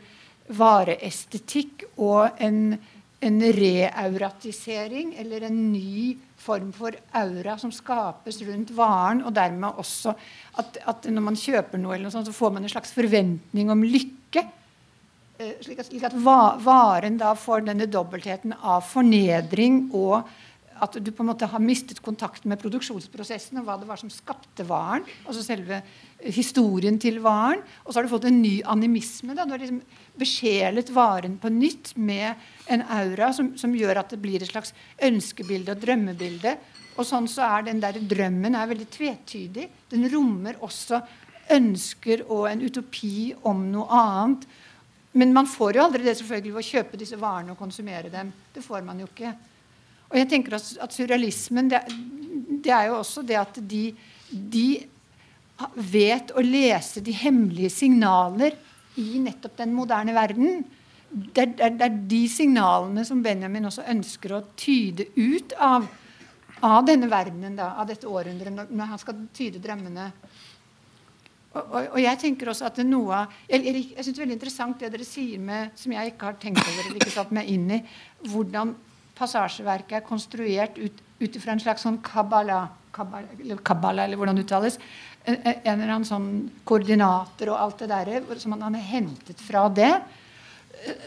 [0.53, 2.77] vareestetikk og en,
[3.25, 6.17] en reauratisering, eller en ny
[6.47, 10.15] form for aura som skapes rundt varen, og dermed også
[10.61, 13.73] at, at når man kjøper noe, eller noe sånt, så får man en slags forventning
[13.75, 14.47] om lykke.
[15.37, 20.23] Eh, slik at, slik at varen da får denne dobbeltheten av fornedring og
[20.83, 24.13] at du på en måte har mistet kontakten med produksjonsprosessen og hva det var som
[24.13, 25.07] skapte varen.
[25.25, 25.81] altså selve
[26.21, 27.63] historien til varen.
[27.85, 29.35] Og så har du fått en ny animisme.
[29.37, 29.45] Da.
[29.45, 29.81] Du har liksom
[30.19, 32.35] besjelet varen på nytt med
[32.73, 36.57] en aura som, som, gjør at det blir et slags ønskebilde og drømmebilde.
[36.97, 39.67] Og sånn så er den der drømmen er veldig tvetydig.
[39.93, 41.03] Den rommer også
[41.53, 44.47] ønsker og en utopi om noe annet.
[45.17, 48.33] Men man får jo aldri det selvfølgelig ved å kjøpe disse varene og konsumere dem.
[48.53, 49.33] Det får man jo ikke.
[50.11, 51.81] Og jeg tenker at, surrealismen det,
[52.63, 53.89] det, er jo også det at de,
[54.31, 54.69] de
[55.75, 58.59] vet å lese de hemmelige signaler
[59.03, 60.65] i nettopp den moderne verden.
[61.11, 65.87] Det, det, det, er de signalene som Benjamin også ønsker å tyde ut av,
[66.67, 70.11] av denne verdenen, da, av dette århundret, når han skal tyde drømmene.
[71.57, 74.25] Og, og, og, jeg tenker også at er noe Jeg, jeg, jeg syns det er
[74.27, 77.33] veldig interessant det dere sier med, som jeg ikke har tenkt over eller ikke satt
[77.37, 77.81] meg inn i,
[78.29, 78.75] hvordan
[79.17, 84.37] passasjeverket er konstruert ut, ut fra en slags sånn kabbala, kabbala, eller, kabbala, eller hvordan
[84.37, 84.77] det uttales
[85.27, 86.31] en, eller annen sånn
[86.67, 89.93] koordinater og alt det der som han har hentet fra det.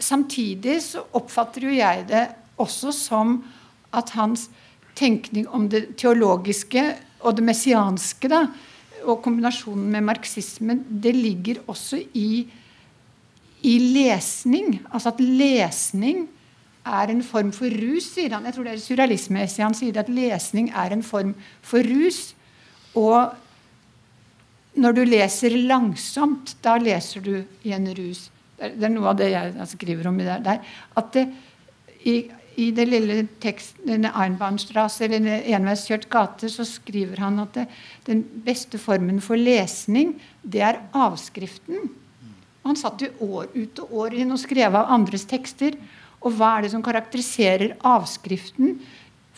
[0.02, 2.26] Samtidig så oppfatter jo jeg det
[2.60, 3.38] også som
[3.96, 4.48] at hans
[4.98, 6.82] tenkning om det teologiske
[7.24, 8.44] og det messianske da,
[9.08, 12.44] og kombinasjonen med marxismen, det ligger også i,
[13.64, 14.82] i lesning.
[14.92, 16.26] Altså at lesning
[16.84, 18.44] er en form for rus, sier han.
[18.48, 21.32] Jeg tror det er surrealisme han sier at lesning er en form
[21.64, 22.34] for rus.
[22.98, 23.32] Og
[24.80, 27.34] når du leser langsomt, da leser du
[27.66, 28.28] i en rus.
[28.60, 30.60] Det er noe av det jeg skriver om der.
[30.96, 31.26] At det,
[32.08, 32.16] i,
[32.60, 37.66] i det lille teksten Einbahnstrasse, eller enveiskjørt gate, så skriver han at det,
[38.08, 41.90] den beste formen for lesning, det er avskriften.
[42.66, 45.76] Han satt jo år ut og år inn og skrev av andres tekster.
[46.20, 48.76] Og hva er det som karakteriserer avskriften?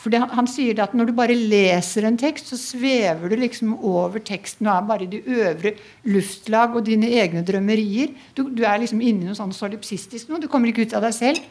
[0.03, 3.37] For han, han sier det at når du bare leser en tekst, så svever du
[3.39, 5.77] liksom over teksten og er bare i de øvre
[6.11, 8.11] luftlag og dine egne drømmerier.
[8.35, 10.43] Du, du er liksom inni noe sånn solipsistisk nå.
[10.43, 11.47] Du kommer ikke ut av deg selv.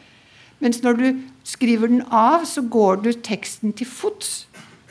[0.62, 1.08] Mens når du
[1.47, 4.43] skriver den av, så går du teksten til fots.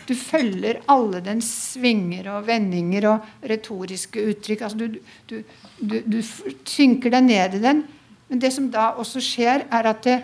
[0.09, 1.47] Du følger alle dens
[1.77, 4.65] svinger og vendinger og retoriske uttrykk.
[4.67, 4.99] Altså du,
[5.29, 5.37] du,
[5.79, 7.85] du, du synker deg ned i den.
[8.33, 10.19] Men det som da også skjer, er at det,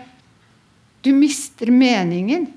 [1.05, 2.49] du mister meningen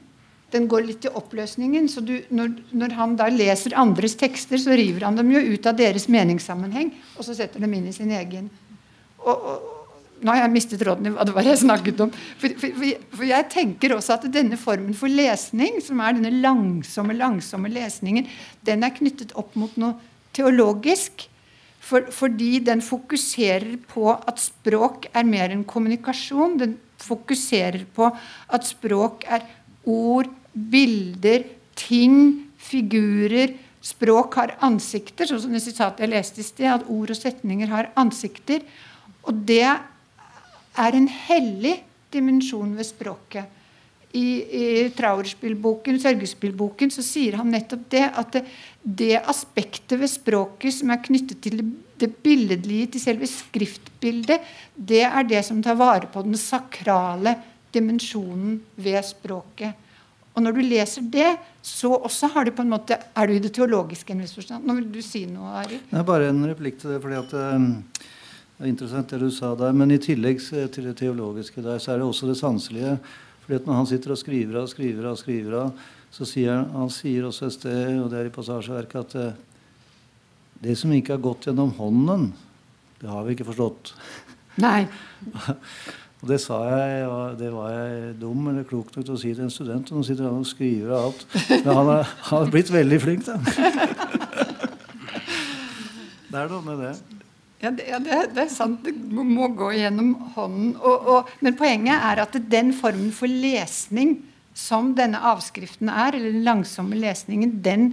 [0.50, 1.88] den går litt i oppløsningen.
[1.88, 5.66] så du, når, når, han da leser andres tekster, så river han dem jo ut
[5.66, 8.48] av deres meningssammenheng og så setter dem inn i sin egen.
[9.20, 9.68] Og, og,
[10.20, 12.10] nå har jeg mistet råden i hva det var jeg snakket om.
[12.12, 12.84] For, for,
[13.14, 18.28] for, jeg tenker også at denne formen for lesning, som er denne langsomme, langsomme lesningen,
[18.66, 19.96] den er knyttet opp mot noe
[20.36, 21.26] teologisk.
[21.80, 26.58] For, fordi den fokuserer på at språk er mer enn kommunikasjon.
[26.60, 29.46] Den fokuserer på at språk er
[29.88, 31.44] ord, bilder,
[31.78, 33.56] ting, figurer.
[33.80, 37.70] Språk har ansikter, sånn som det sitatet jeg leste i sted, at ord og setninger
[37.70, 38.64] har ansikter.
[39.24, 41.78] Og det er en hellig
[42.12, 43.56] dimensjon ved språket.
[44.10, 44.64] I, i
[44.98, 48.06] Trauerspielboken, sørgespillboken, så sier han nettopp det.
[48.18, 48.42] At det,
[48.82, 51.62] det, aspektet ved språket som er knyttet til
[52.00, 54.42] det billedlige, til selve skriftbildet,
[54.74, 57.36] det er det som tar vare på den sakrale
[57.70, 59.86] dimensjonen ved språket.
[60.40, 63.42] Og når du leser det, så også har du på en måte, er du i
[63.44, 64.64] det teologiske en viss forstand.
[64.64, 65.82] Nå vil du si noe, Ari?
[65.90, 67.00] Det er bare en replikk til det.
[67.02, 67.66] fordi at um,
[68.56, 69.76] Det er interessant det du sa der.
[69.76, 72.96] Men i tillegg til det teologiske der, så er det også det sanselige.
[73.44, 76.70] fordi at når han sitter og skriver av, skriver av, skriver av, så sier han,
[76.72, 79.32] han sier også et sted, og det er i passasjeverket, at uh,
[80.64, 82.30] det som ikke har gått gjennom hånden,
[83.02, 83.92] det har vi ikke forstått.
[84.56, 84.86] Nei.
[86.20, 89.30] Og det sa jeg, og det var jeg dum eller klok nok til å si
[89.32, 89.88] til en student.
[89.88, 91.22] Og nå sitter han og skriver av alt.
[91.48, 93.38] Men han har, han har blitt veldig flink, da.
[96.30, 96.92] Det er noe med det.
[97.60, 98.84] Ja, det, ja, det, det er sant.
[98.84, 100.74] Det må gå gjennom hånden.
[100.76, 104.18] Og, og, men poenget er at den formen for lesning
[104.56, 107.92] som denne avskriften er, eller den langsomme lesningen, den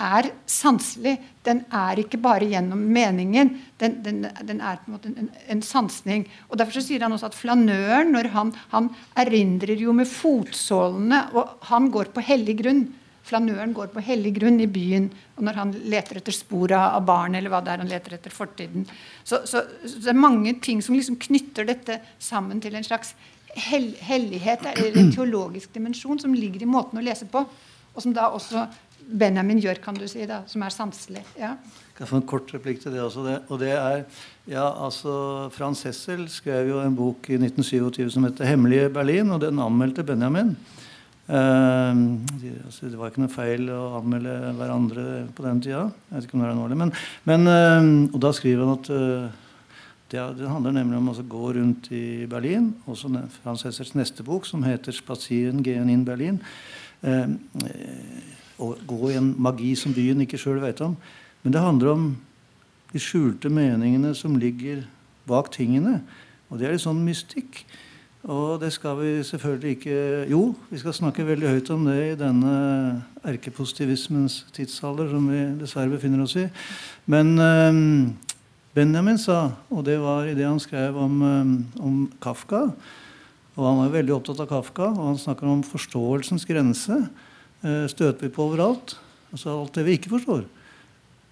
[0.00, 1.18] er sanselig.
[1.46, 3.52] Den er ikke bare gjennom meningen.
[3.78, 6.26] Den, den, den er på en måte en, en sansning.
[6.48, 8.90] Og Derfor sier han også at flanøren når han, han
[9.20, 12.86] erindrer jo med fotsålene, og han går på hellig grunn.
[13.24, 15.06] Flanøren går på hellig grunn i byen
[15.38, 18.34] og når han leter etter spor av barn, eller hva det er han leter etter
[18.34, 18.84] fortiden.
[19.24, 23.14] Så, så, så det er mange ting som liksom knytter dette sammen til en slags
[23.54, 27.46] hell, hellighet, eller en teologisk dimensjon, som ligger i måten å lese på.
[27.94, 28.66] Og som da også
[29.08, 31.24] Benjamin gjør, kan du si, da, som er sanselig.
[31.38, 31.54] Ja.
[31.94, 33.24] Kan jeg få en kort replikk til det også?
[33.26, 34.00] Det, og det er,
[34.50, 35.12] ja, altså,
[35.54, 40.02] Frans Hessel skrev jo en bok i 1927 som heter 'Hemmelige Berlin', og den anmeldte
[40.04, 40.56] Benjamin.
[41.28, 42.20] Uh,
[42.66, 45.86] altså, det var ikke noe feil å anmelde hverandre på den tida.
[46.10, 46.92] Jeg vet ikke om det er noe, men,
[47.24, 49.30] men uh, Og da skriver han at uh,
[50.10, 52.74] det, det, handler nemlig om å gå rundt i Berlin.
[52.86, 53.08] Også
[53.40, 56.42] Frans Hessels neste bok, som heter 'Spazieren gehen in Berlin'
[58.58, 60.96] å gå i en magi som byen ikke sjøl vet om.
[61.42, 62.04] Men det handler om
[62.92, 64.84] de skjulte meningene som ligger
[65.28, 66.00] bak tingene.
[66.50, 67.64] Og det er litt sånn mystikk.
[68.24, 69.96] Og det skal vi selvfølgelig ikke
[70.30, 72.54] Jo, vi skal snakke veldig høyt om det i denne
[73.20, 76.46] erkepositivismens tidsalder som vi dessverre befinner oss i.
[77.04, 78.14] Men um,
[78.74, 82.70] Benjamin sa, og det var i det han skrev om, um, om Kafka
[83.54, 86.96] Og han var veldig opptatt av Kafka, og han snakker om forståelsens grense.
[87.64, 88.98] Eh, støter vi på overalt.
[89.32, 90.44] Altså alt det vi ikke forstår.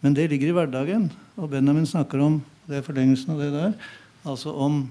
[0.01, 1.11] Men det ligger i hverdagen.
[1.37, 3.73] Og Benjamin snakker om det er forlengelsen av det der,
[4.25, 4.85] altså om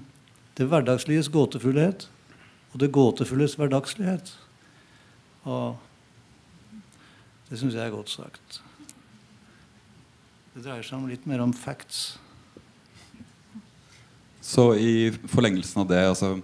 [0.58, 2.04] det hverdagsliges gåtefullhet
[2.72, 4.28] og det gåtefulles hverdagslighet.
[5.48, 5.78] Og
[7.48, 8.60] det syns jeg er godt sagt.
[10.52, 12.18] Det dreier seg om litt mer om facts.
[14.44, 14.94] Så i
[15.32, 16.34] forlengelsen av det altså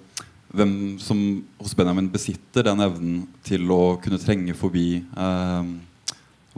[0.54, 0.72] hvem
[1.02, 1.18] som
[1.60, 5.72] hos Benjamin besitter den evnen til å kunne trenge forbi eh,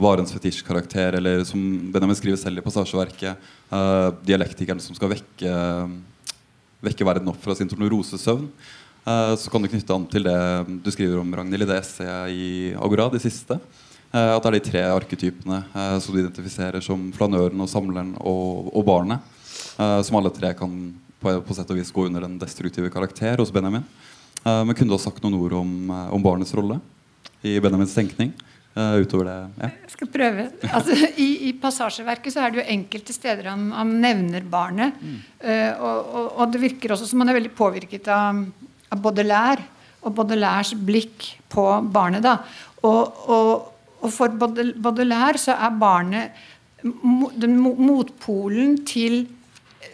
[0.01, 1.59] varens fetisjkarakter, eller som
[1.91, 5.55] Benjamin skriver selv i passasjeverket, eh, dialektikeren som skal vekke,
[6.87, 8.47] vekke verden opp fra sin tornerosesøvn.
[9.01, 10.39] Eh, så kan du knytte an til det
[10.85, 13.59] du skriver om Ragnhild i det essayet i Agora, de siste.
[14.11, 18.15] Eh, at det er de tre arketypene eh, som du identifiserer som flanøren og samleren
[18.19, 19.23] og, og barnet.
[19.79, 20.75] Eh, som alle tre kan
[21.21, 23.85] på, på, sett og vis gå under den destruktive karakter hos Benjamin.
[24.41, 26.79] Uh, men kunne du ha sagt noen ord om, uh, om barnets rolle
[27.45, 28.33] i Benjamins tenkning?
[28.71, 29.69] Uh, utover det ja.
[29.83, 30.45] Jeg skal prøve.
[30.71, 34.97] Altså, i, i, passasjeverket så er det jo enkelte steder han, han nevner barnet.
[34.97, 35.19] Mm.
[35.75, 38.41] Og, og, og, det virker også som han er veldig påvirket av,
[38.89, 39.67] av Baudelaire.
[40.01, 42.23] og Baudelaires blikk på barnet.
[42.25, 42.39] da.
[42.87, 43.51] Og, og,
[44.01, 46.47] og for Baudelaire så er barnet
[46.81, 49.27] den motpolen til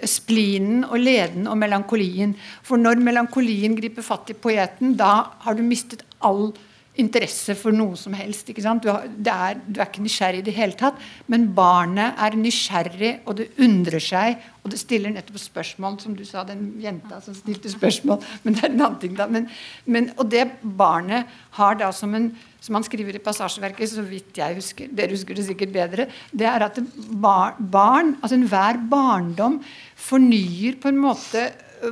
[0.05, 2.35] splinen og leden og melankolien.
[2.65, 5.13] For når melankolien griper fatt i poeten, da
[5.45, 6.51] har du mistet all
[6.97, 8.49] interesse for noe som helst.
[8.49, 8.83] Ikke sant?
[8.83, 10.99] Du, har, er, du, er, ikke nysgjerrig i det hele tatt,
[11.31, 16.25] men barnet er nysgjerrig, og det undrer seg, og det stiller nettopp spørsmål, som du
[16.27, 18.21] sa, den jenta som stilte spørsmål.
[18.43, 19.29] Men det er en annen ting, da.
[19.31, 19.49] Men,
[19.85, 21.29] men, og det barnet
[21.59, 22.31] har da som en
[22.67, 26.47] som han skriver i passasjeverket, så vidt jeg husker, dere husker det sikkert bedre, det
[26.49, 26.79] er at
[27.21, 29.61] bar, barn, altså enhver barndom
[29.97, 31.47] fornyer på en måte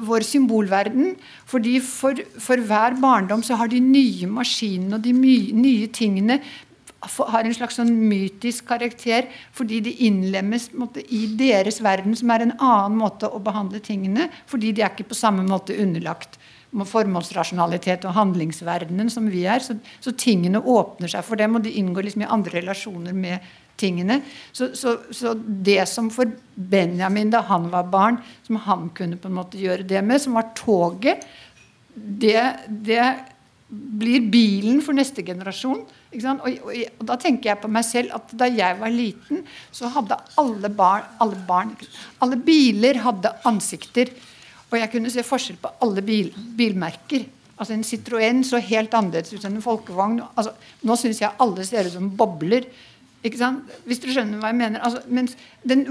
[0.05, 1.15] vår symbolverden.
[1.45, 6.39] fordi for, for, hver barndom så har de nye maskinene og de nye tingene
[7.05, 12.45] har en slags sånn mytisk karakter fordi de innlemmes måte, i deres verden, som er
[12.45, 14.29] en annen måte å behandle tingene.
[14.49, 16.39] Fordi de er ikke på samme måte underlagt
[16.83, 19.63] formålsrasjonalitet og handlingsverdenen som vi er.
[19.63, 23.53] Så, så tingene åpner seg for dem, og de inngår liksom i andre relasjoner med
[23.79, 24.19] tingene.
[24.51, 29.31] Så, så, så, det som for Benjamin da han var barn, som han kunne på
[29.31, 31.23] en måte gjøre det med, som var toget,
[31.95, 33.07] det, det
[33.69, 35.81] blir bilen for neste generasjon.
[36.15, 39.89] Og, og, og, da tenker jeg på meg selv at da jeg var liten, så
[39.91, 41.73] hadde alle barn, alle, barn,
[42.23, 44.11] alle biler hadde ansikter.
[44.71, 47.27] Og jeg kunne se forskjell på alle bil, bilmerker.
[47.55, 50.19] Altså En Citroën så helt annerledes ut enn en folkevogn.
[50.35, 52.67] Altså, nå syns jeg alle ser ut som bobler.
[53.25, 53.77] Ikke sant?
[53.87, 54.81] Hvis dere skjønner hva jeg mener.
[54.85, 55.85] Altså, mens den,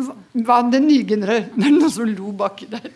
[0.46, 2.90] hva den nye generasjonen Det er noen som lo baki der.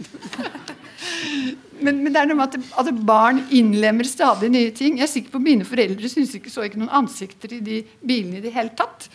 [1.84, 5.00] men, men, det er noe med at, at, barn innlemmer stadig nye ting.
[5.00, 8.38] Jeg er sikker på Mine foreldre synes ikke så ikke noen ansikter i de bilene
[8.38, 9.08] i det hele tatt.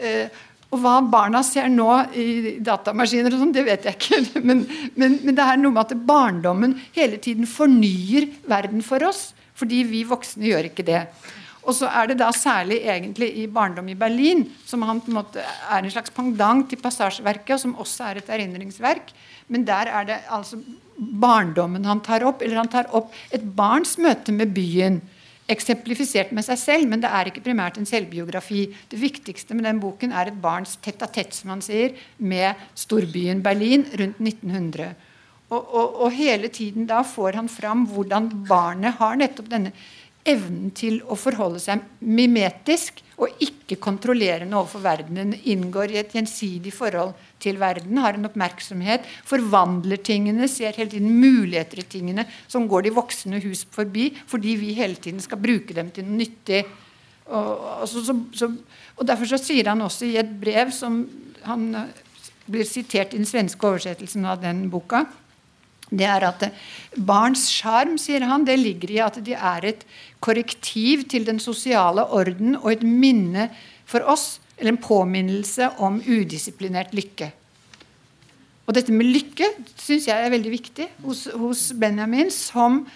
[0.00, 0.42] Eh,
[0.74, 4.20] og hva barna ser nå i datamaskiner, og sånn, det vet jeg ikke.
[4.48, 4.64] Men,
[4.98, 9.30] men, men, det er noe med at barndommen hele tiden fornyer verden for oss.
[9.54, 11.04] Fordi vi voksne gjør ikke det.
[11.64, 15.18] Og så er det da særlig egentlig i 'Barndom i Berlin', som han på en
[15.20, 19.14] måte er en slags pendant til passasjeverket, og som også er et erindringsverk.
[19.48, 20.58] Men der er det altså
[20.98, 22.42] barndommen han tar opp.
[22.42, 25.00] Eller han tar opp et barns møte med byen.
[25.50, 28.62] Eksemplifisert med seg selv, men det er ikke primært en selvbiografi.
[28.88, 32.62] Det viktigste med den boken er et barns tett a tett, som han sier, med
[32.80, 34.94] storbyen Berlin rundt 1900.
[35.52, 39.74] Og, og, og hele tiden da får han fram hvordan barnet har nettopp denne
[40.24, 45.34] evnen til å forholde seg mimetisk og ikke kontrollerende overfor verdenen.
[45.52, 47.12] Inngår i et gjensidig forhold
[47.42, 52.86] til verden, har en oppmerksomhet, forvandler tingene, ser hele tiden muligheter i tingene som går
[52.86, 56.64] de voksne hus forbi, fordi vi hele tiden skal bruke dem til noe nyttig.
[57.24, 57.52] Og,
[57.82, 58.50] og, så, så, så,
[58.98, 61.04] og Derfor så sier han også i et brev som
[61.44, 61.68] han
[62.44, 65.04] blir sitert i den svenske oversettelsen av den boka,
[65.90, 66.46] det er at
[66.96, 69.84] Barns sjarm sier han, ligger i at de er et
[70.20, 73.50] korrektiv til den sosiale orden og et minne
[73.84, 77.32] for oss, eller en påminnelse om udisiplinert lykke.
[78.64, 82.86] Og dette med lykke syns jeg er veldig viktig hos, hos Benjamin, som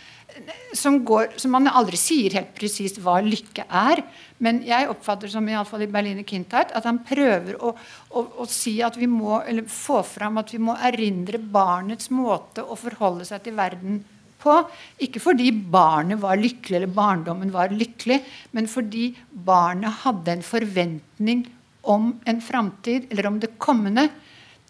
[0.76, 4.02] som, går, som man aldri sier helt presist hva lykke er.
[4.44, 8.22] Men jeg oppfatter som i, alle fall i Berliner Kindheit at han prøver å, å,
[8.42, 12.78] å, si at vi må, eller få fram at vi må erindre barnets måte å
[12.78, 13.98] forholde seg til verden
[14.38, 14.54] på.
[15.02, 18.20] Ikke fordi barnet var lykkelig eller barndommen var lykkelig,
[18.54, 21.44] men fordi barnet hadde en forventning
[21.88, 24.08] om en framtid eller om det kommende.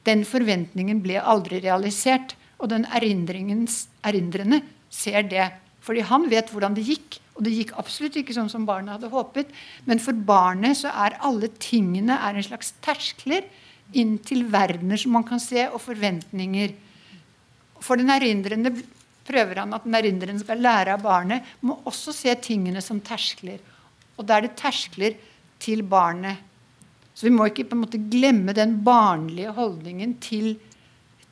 [0.09, 2.37] Den forventningen ble aldri realisert.
[2.59, 5.47] Og den erindrende ser det.
[5.85, 7.21] Fordi han vet hvordan det gikk.
[7.39, 9.53] Og det gikk absolutt ikke sånn som barnet hadde håpet.
[9.87, 13.47] Men for barnet så er alle tingene er en slags terskler
[13.97, 16.75] inn til verdener som man kan se, og forventninger.
[17.81, 18.75] For den erindrende
[19.29, 23.63] prøver han at den erindrende skal lære av barnet, må også se tingene som terskler.
[24.19, 25.15] Og da er det terskler
[25.63, 26.43] til barnet.
[27.15, 30.57] Så vi må ikke på en måte glemme den barnlige holdningen til,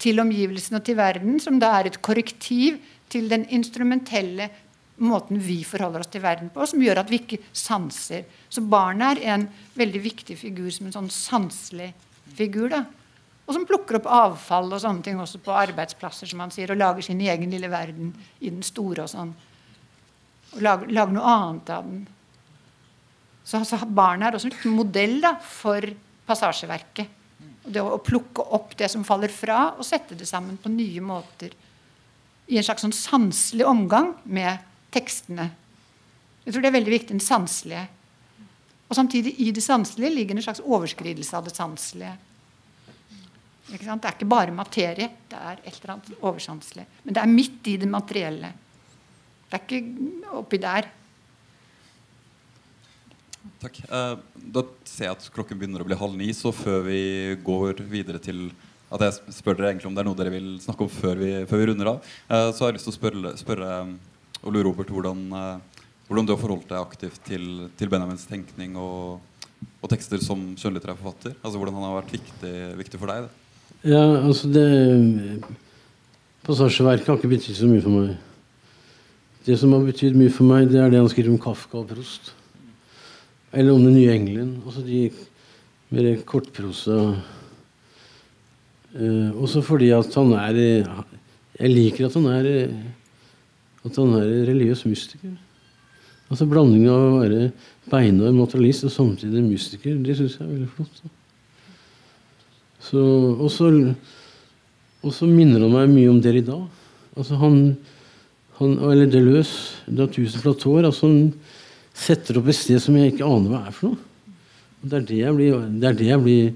[0.02, 2.78] til omgivelsene og til verden, som da er et korrektiv
[3.10, 4.48] til den instrumentelle
[4.96, 8.24] måten vi forholder oss til verden på, som gjør at vi ikke sanser.
[8.48, 11.90] Så barnet er en veldig viktig figur som en sånn sanselig
[12.36, 12.70] figur.
[12.72, 12.84] da.
[13.46, 16.80] Og som plukker opp avfall og sånne ting også på arbeidsplasser, som han sier, og
[16.80, 19.34] lager sin egen lille verden i den store og sånn.
[20.56, 22.06] Og lager, lager noe annet av den.
[23.46, 25.84] Så altså, barnet er også en modell da, for
[26.26, 27.12] passasjeverket.
[27.66, 31.54] Det å, plukke opp det som faller fra, og sette det sammen på nye måter
[32.46, 34.62] i en slags sånn sanselig omgang med
[34.96, 35.50] tekstene.
[36.46, 37.86] Jeg tror det er veldig viktig, den sanselige.
[38.86, 42.14] Og samtidig i det sanselige ligger en slags overskridelse av det sanselige.
[43.66, 46.84] Det er ikke bare materie, det er et eller annet oversanselig.
[47.02, 48.52] Men det er midt i det materielle.
[49.50, 50.86] Det er ikke oppi der.
[53.62, 53.80] Takk.
[53.90, 54.14] Eh,
[54.54, 57.00] da ser jeg at klokken begynner å bli halv ni, så før vi
[57.42, 58.48] går videre til
[58.94, 61.30] at jeg spør dere egentlig om det er noe dere vil snakke om før vi,
[61.50, 63.70] før vi runder av, eh, så har jeg lyst til å spørre, spørre
[64.36, 68.76] eh, Ole Robert hvordan, eh, hvordan du har forholdt deg aktivt til, til Benjamins tenkning
[68.80, 69.18] og,
[69.80, 71.36] og tekster som skjønnlitterær forfatter.
[71.42, 73.26] Altså Hvordan han har vært viktig, viktig for deg.
[73.26, 73.92] Det.
[73.92, 74.66] Ja, altså det
[76.46, 78.12] Passasjeverket har ikke betydd så mye for meg.
[79.46, 81.88] Det som har betydd mye for meg, det er det han skriver om Kafka og
[81.90, 82.32] Prost.
[83.52, 84.52] Eller om Den nye engelen.
[84.66, 85.08] Altså de
[85.94, 86.96] mer kortprosa
[88.94, 92.48] eh, Også fordi at han er Jeg liker at han er
[93.86, 95.34] At han er religiøs mystiker.
[96.26, 97.50] Altså Blandingen av å være
[97.90, 101.04] beinhard materialist og samtidig mystiker, det syns jeg er veldig flott.
[102.96, 103.68] Og, så,
[105.02, 106.58] og så minner han meg mye om Derrida.
[107.16, 107.60] Altså han,
[108.58, 110.86] han, eller Deleuze, da tusen platåer.
[110.86, 111.32] Altså han
[111.96, 114.12] setter opp et sted som jeg ikke aner hva er for noe.
[114.82, 116.52] Og det er det jeg blir, det er det jeg blir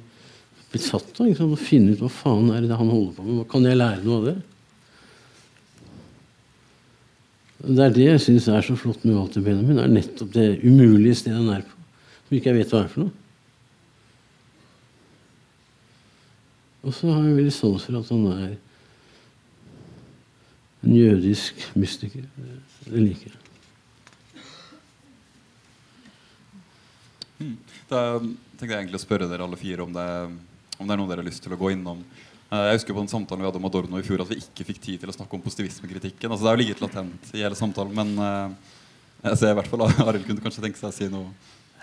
[0.70, 1.30] besatt av.
[1.30, 3.44] Å finne ut hva faen er det han holder på med.
[3.50, 4.38] Kan jeg lære noe av det?
[7.60, 9.76] Det er det jeg syns er så flott med Walter Benjamin.
[9.76, 11.74] Det er nettopp det umulige stedet han er på.
[12.26, 13.16] Som ikke jeg vet hva er for noe.
[16.80, 18.54] Og så har jeg veldig sans for at han er
[20.80, 22.24] en jødisk mystiker.
[22.86, 23.36] Det liker jeg.
[27.90, 30.08] Da tenkte jeg egentlig å spørre dere alle fire om det,
[30.78, 32.00] om det er noe dere har lyst til å gå innom.
[32.50, 34.64] Eh, Jeg husker på den samtalen vi hadde om Adorno i fjor at vi ikke
[34.72, 36.30] fikk tid til å snakke om positivismekritikken.
[36.32, 38.74] Altså, det er jo ligget latent i hele samtalen, men eh,
[39.30, 41.30] jeg ser i hvert fall Arild kunne kanskje tenke seg å si noe,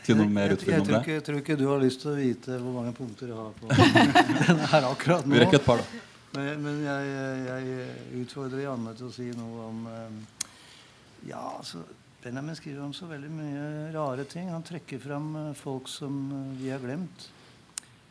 [0.04, 1.02] si noe mer utfyllende tror om det.
[1.06, 3.54] ikke, jeg tror ikke du har lyst til å vite hvor mange punkter jeg har
[3.60, 3.72] på
[4.50, 5.36] denne her akkurat nå.
[5.38, 6.04] Vi rekker et par, da.
[6.36, 7.14] Men, men jeg,
[7.48, 10.44] jeg utfordrer Janne til å si noe om eh,
[11.32, 11.80] Ja, altså
[12.22, 13.64] Benjamin skriver om så veldig mye
[13.94, 14.50] rare ting.
[14.52, 16.18] Han trekker fram folk som
[16.60, 17.30] vi har glemt.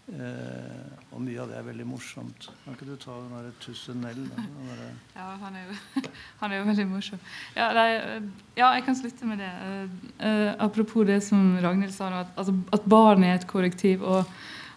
[0.07, 2.44] Eh, og mye av det er veldig morsomt.
[2.62, 4.20] Kan ikke du ta den derre Tussenell?
[4.30, 6.02] derre- Ja, han er jo,
[6.40, 7.18] han er jo veldig morsom.
[7.57, 8.28] Ja, nei, eh,
[8.61, 9.50] ja, jeg kan slutte med det.
[9.50, 9.96] Eh,
[10.28, 14.04] eh, apropos det som Ragnhild sa, at, altså, at barn er et korrektiv.
[14.07, 14.30] Og,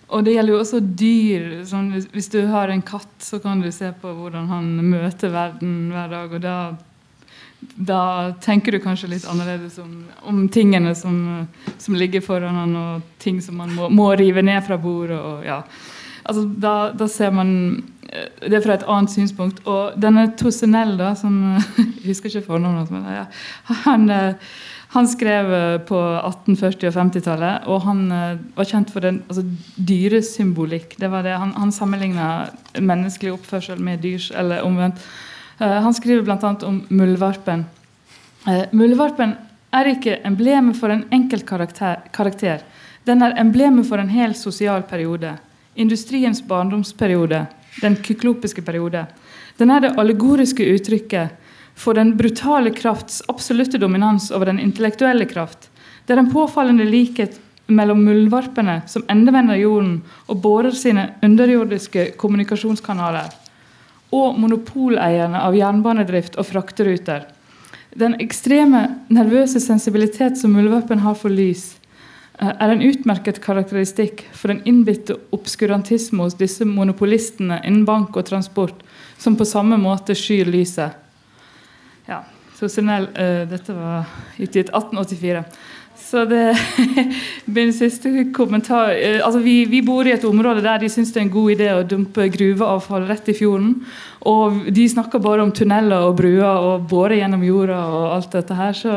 [0.10, 1.48] og det gjelder jo også dyr.
[1.70, 5.92] Sånn, hvis du har en katt, så kan du se på hvordan han møter verden
[5.94, 6.34] hver dag.
[6.34, 6.58] og da
[7.76, 9.92] da tenker du kanskje litt annerledes om,
[10.28, 11.48] om tingene som,
[11.78, 15.20] som ligger foran han, og ting som man må, må rive ned fra bordet.
[15.20, 15.62] Og, ja.
[16.24, 17.54] altså, da, da ser man
[18.10, 19.62] eh, det fra et annet synspunkt.
[19.70, 21.40] Og denne Tossenell, da, som
[21.78, 23.24] Jeg husker ikke fornavnet men ja,
[23.86, 24.52] han, eh,
[24.98, 28.06] han skrev eh, på 1840- og 50-tallet, og han
[28.58, 29.46] var kjent for den altså,
[29.78, 31.00] dyresymbolikk.
[31.00, 31.40] Det var det.
[31.40, 32.30] Han, han sammenligna
[32.76, 35.00] menneskelig oppførsel med dyrs, eller omvendt.
[35.60, 36.56] Eh, han skriver bl.a.
[36.62, 37.66] om muldvarpen.
[38.48, 39.36] Eh, muldvarpen
[39.72, 42.64] er ikke emblemet for en enkelt karakter, karakter.
[43.04, 45.36] Den er emblemet for en hel sosial periode.
[45.76, 47.46] Industriens barndomsperiode.
[47.82, 49.06] Den kyklopiske periode.
[49.58, 51.36] Den er det allegoriske uttrykket
[51.76, 55.70] for den brutale krafts absolutte dominans over den intellektuelle kraft.
[56.06, 63.30] Det er en påfallende likhet mellom muldvarpene som endevender jorden og borer sine underjordiske kommunikasjonskanaler
[64.16, 67.28] og monopoleierne av jernbanedrift og frakteruter.
[67.98, 71.80] Den ekstreme nervøse sensibilitet som muldvarpen har for lys,
[72.40, 78.26] eh, er en utmerket karakteristikk for den innbitte obskurantisme hos disse monopolistene innen bank og
[78.26, 78.84] transport,
[79.18, 80.92] som på samme måte skyr lyset.
[82.08, 82.24] Ja,
[82.60, 84.06] Sosial, uh, dette var
[84.36, 85.44] utgitt 1884.
[86.10, 86.58] Så det
[87.46, 91.22] Min siste kommentar eh, altså vi, vi bor i et område der de syns det
[91.22, 93.76] er en god idé å dumpe gruveavfall rett i fjorden.
[94.30, 98.58] Og de snakker bare om tunneler og bruer og bore gjennom jorda og alt dette
[98.58, 98.74] her.
[98.78, 98.96] Så,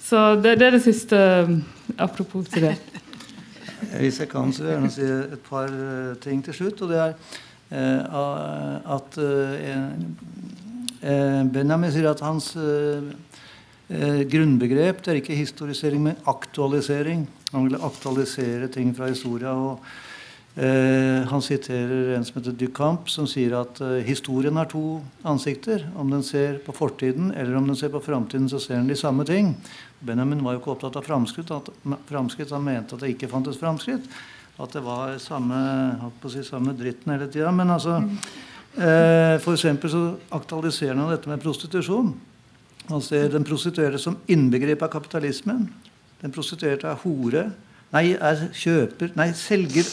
[0.00, 1.52] så det, det, er det siste eh,
[1.98, 2.76] apropos til det.
[4.00, 5.04] Hvis jeg kan, så vil jeg gjerne si
[5.36, 6.80] et par eh, ting til slutt.
[6.86, 7.12] Og det er
[7.76, 8.02] eh,
[8.96, 9.84] at eh,
[11.52, 13.12] Benjamin sier at hans eh,
[13.88, 17.26] eh, grunnbegrep det er ikke historisering, men aktualisering.
[17.52, 19.52] Han vil aktualisere ting fra historia.
[19.52, 19.80] og
[20.56, 25.86] eh, Han siterer en som heter Ducamp, som sier at eh, historien har to ansikter.
[25.96, 28.96] Om den ser på fortiden eller om den ser på framtiden, så ser den de
[28.96, 29.54] samme ting.
[30.00, 32.52] Benjamin var jo ikke opptatt av framskritt.
[32.52, 34.04] Han mente at det ikke fantes framskritt.
[34.58, 35.56] At det var samme,
[36.26, 37.50] si, samme dritten hele tida.
[37.54, 38.00] Men altså
[38.76, 40.02] eh, For så
[40.34, 42.12] aktualiserer han dette med prostitusjon.
[42.88, 45.66] Han ser den prostituerte som innbegrep av kapitalismen.
[46.22, 47.48] Den prostituerte er hore.
[47.88, 49.86] Nei, er kjøper Nei, selger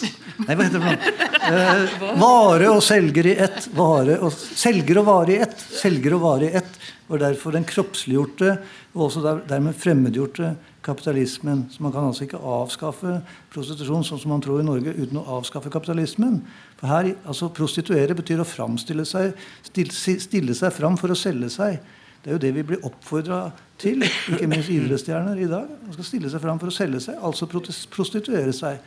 [0.43, 1.11] Nei, hva heter det?
[1.45, 3.69] Eh, vare og selger i ett.
[3.75, 5.55] Vare og, selger og vare i ett.
[5.79, 6.79] Selger og vare i ett.
[7.07, 8.57] Og derfor den kroppsliggjorte
[8.95, 10.55] og også der, dermed fremmedgjorte
[10.85, 11.65] kapitalismen.
[11.71, 13.19] Så man kan altså ikke avskaffe
[13.53, 16.41] prostitusjon sånn som man tror i Norge, uten å avskaffe kapitalismen.
[16.79, 19.37] For her, altså Prostituere betyr å framstille seg,
[19.69, 21.79] stille seg fram for å selge seg.
[22.25, 25.67] Det er jo det vi blir oppfordra til, ikke minst idrettsstjerner i dag.
[25.85, 28.79] Man skal stille seg fram for å selge seg, altså prostituere seg.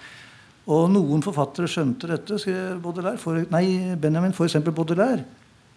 [0.66, 2.40] Og noen forfattere skjønte dette,
[2.82, 4.58] Baudelaire, for, nei, Benjamin, f.eks.
[4.66, 5.22] Baudelaire,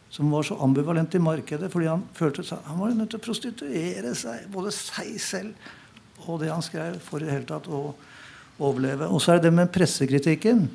[0.09, 3.25] som var så ambivalent i markedet fordi han følte seg, han var nødt til å
[3.29, 5.69] prostituere seg, både seg selv
[6.25, 7.83] og det han skrev, for i det hele tatt å
[8.57, 9.05] overleve.
[9.05, 10.65] Og så er det det med pressekritikken.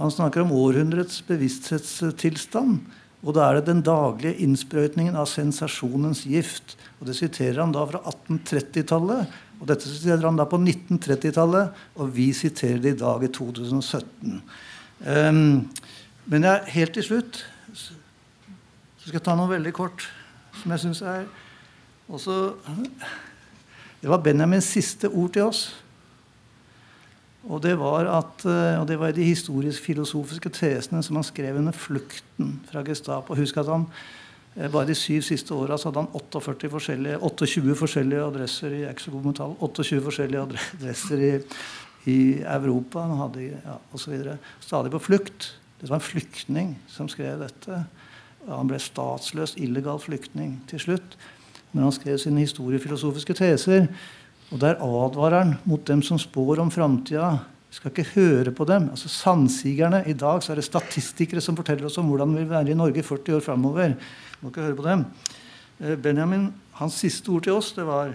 [0.00, 2.80] Han snakker om århundrets bevissthetstilstand.
[3.22, 6.76] Og da er det den daglige innsprøytningen av sensasjonens gift.
[7.00, 9.36] Og Det siterer han da fra 1830-tallet.
[9.60, 11.70] Og dette siterer han da på 1930-tallet,
[12.02, 14.10] og vi siterer det i dag i 2017.
[14.32, 14.40] Um,
[15.06, 15.68] ehm,
[16.26, 17.44] men jeg, helt til slutt
[17.74, 20.04] så skal jeg ta noe veldig kort
[20.60, 21.24] som jeg syns er
[22.06, 22.36] også
[24.02, 25.62] Det var Benjamins siste ord til oss.
[27.50, 31.74] Og det var, at, eh, og det var de historisk-filosofiske tesene som han skrev under
[31.74, 33.34] flukten fra Gestapo.
[33.34, 33.88] Husk at han
[34.56, 38.84] eh, bare de syv siste åra hadde han 28 forskjellige, 28 forskjellige adresser i
[39.24, 41.32] metall, 28 forskjellige adresser i,
[42.06, 43.02] i Europa.
[43.10, 44.38] Han hadde, ja, og så.
[44.60, 45.50] Stadig på flukt.
[45.80, 47.84] Det var en flyktning som skrev dette.
[48.46, 51.16] Han ble statsløs, illegal flyktning til slutt.
[51.72, 53.88] Men han skrev sine historiefilosofiske teser.
[54.52, 57.38] Og der advarer han mot dem som spår om framtida.
[57.72, 58.90] Vi skal ikke høre på dem.
[58.92, 60.02] altså Sannsigerne.
[60.04, 62.76] I dag så er det statistikere som forteller oss om hvordan det vil være i
[62.76, 63.96] Norge 40 år framover.
[64.42, 65.06] Må ikke høre på dem.
[65.80, 68.14] Eh, Benjamin, hans siste ord til oss, det var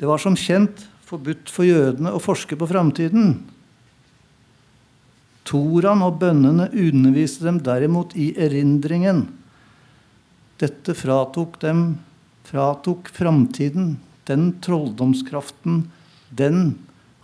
[0.00, 3.36] Det var som kjent forbudt for jødene å forske på framtiden.
[5.46, 9.28] Toran og bønnene underviste dem derimot i erindringen.
[10.58, 12.00] Dette fratok dem
[12.48, 13.94] fratok framtiden
[14.28, 15.84] den trolldomskraften
[16.30, 16.74] den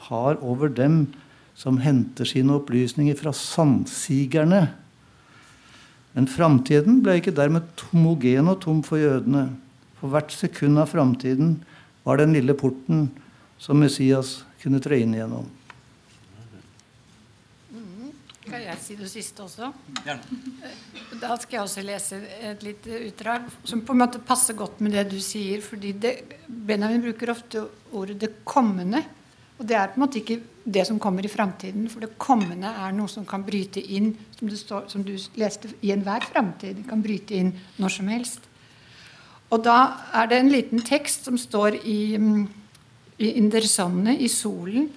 [0.09, 1.07] har over dem
[1.59, 4.69] som henter sine opplysninger fra sannsigerne.
[6.15, 9.49] Men framtiden ble ikke dermed homogen og tom for jødene.
[9.99, 11.57] For hvert sekund av framtiden
[12.07, 13.09] var den lille porten
[13.59, 15.47] som Messias kunne tre inn gjennom.
[18.49, 19.66] Skal jeg si det siste også?
[20.07, 20.39] Gjerne.
[21.20, 22.19] Da skal jeg også lese
[22.49, 25.61] et lite utdrag som på en måte passer godt med det du sier.
[25.61, 26.12] fordi det,
[26.49, 29.05] Benjamin bruker ofte ordet 'det kommende'.
[29.59, 31.91] Og det er på en måte ikke det som kommer i framtiden.
[31.91, 35.91] For det kommende er noe som kan bryte inn, som, står, som du leste, i
[35.91, 36.77] enhver framtid.
[36.77, 38.41] Det kan bryte inn når som helst.
[39.51, 42.49] Og da er det en liten tekst som står i, mm,
[43.19, 44.89] i Indersonne, i solen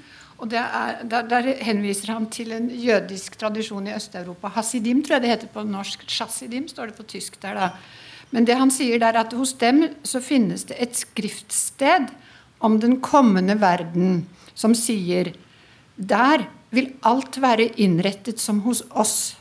[0.42, 4.50] og er, der, der, henviser han til en jødisk tradisjon i Øst-Europa.
[4.56, 6.08] Hasidim tror jeg det heter på norsk.
[6.10, 7.70] Chassidim står det på tysk der, da.
[8.32, 12.10] Men det han sier der, at hos dem så finnes det et skriftsted
[12.60, 15.34] om den kommende verden som sier
[15.96, 19.36] Der vil alt være innrettet som hos oss.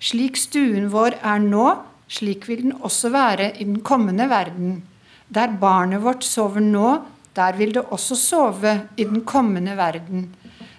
[0.00, 1.66] Slik stuen vår er nå,
[2.08, 4.82] slik vil den også være i den kommende verden.
[5.28, 7.02] Der barnet vårt sover nå,
[7.36, 10.28] der vil det også sove i den kommende verden.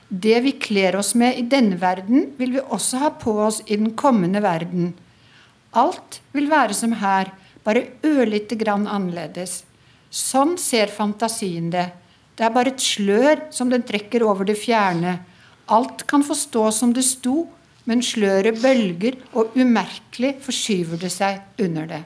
[0.09, 3.77] Det vi kler oss med i denne verden, vil vi også ha på oss i
[3.80, 4.93] den kommende verden.
[5.73, 7.31] Alt vil være som her,
[7.65, 9.63] bare ørlite grann annerledes.
[10.13, 11.88] Sånn ser fantasien det.
[12.38, 15.17] Det er bare et slør som den trekker over det fjerne.
[15.73, 17.47] Alt kan få stå som det sto,
[17.89, 22.03] men sløret bølger, og umerkelig forskyver det seg under det.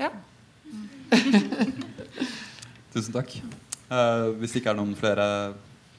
[0.00, 0.10] Ja.
[2.90, 3.36] Tusen takk.
[3.90, 5.26] Uh, hvis det ikke er noen flere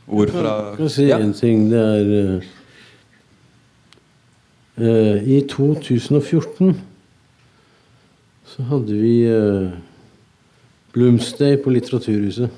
[0.08, 1.70] ord fra Jeg kan si én ting.
[1.72, 2.42] Det er
[4.76, 6.82] uh, I 2014
[8.52, 9.72] så hadde vi uh,
[10.92, 12.52] Bloomsday på Litteraturhuset.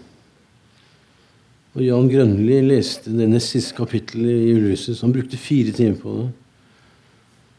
[1.73, 5.01] Og Jan Grønli leste det nest siste kapittelet i Ulysses.
[5.05, 6.27] Han brukte fire timer på det.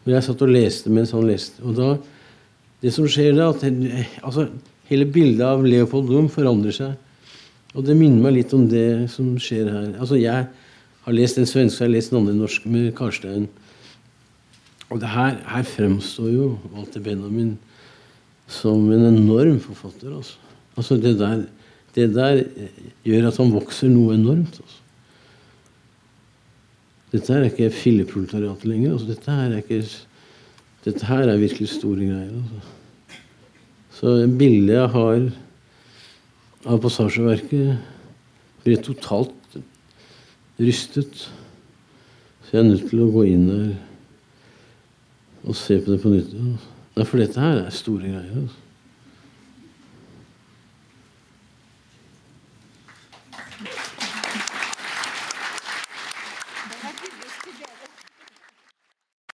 [0.05, 1.63] Og jeg satt og leste mens han leste.
[1.63, 1.95] Og da,
[2.83, 3.63] det som skjer da, at
[4.27, 4.49] altså,
[4.91, 6.95] Hele bildet av Leopold Rom forandrer seg.
[7.75, 9.91] Og det minner meg litt om det som skjer her.
[9.99, 10.47] Altså, Jeg
[11.05, 13.49] har lest en svenske jeg har lest en andre norsk med Karstein.
[14.93, 17.57] Og det her, her fremstår jo Walter Benjamin
[18.49, 20.13] som en enorm forfatter.
[20.15, 20.37] Altså,
[20.77, 21.45] altså det, der,
[21.97, 22.45] det der
[23.05, 24.61] gjør at han vokser noe enormt.
[24.61, 24.81] Altså.
[27.15, 28.93] Dette her er ikke filleproletariatet lenger.
[28.93, 29.83] Altså, dette, her er ikke,
[30.85, 32.33] dette her er virkelig store greier.
[32.33, 32.74] Altså.
[34.05, 35.23] Så bildet jeg har
[36.69, 37.79] av passasjeverket,
[38.61, 39.55] blir totalt
[40.61, 41.23] rystet.
[42.45, 43.71] Så jeg er nødt til å gå inn der
[45.49, 46.37] og se på det på nytt.
[47.01, 48.45] For dette her er store greier.
[48.45, 48.64] Altså.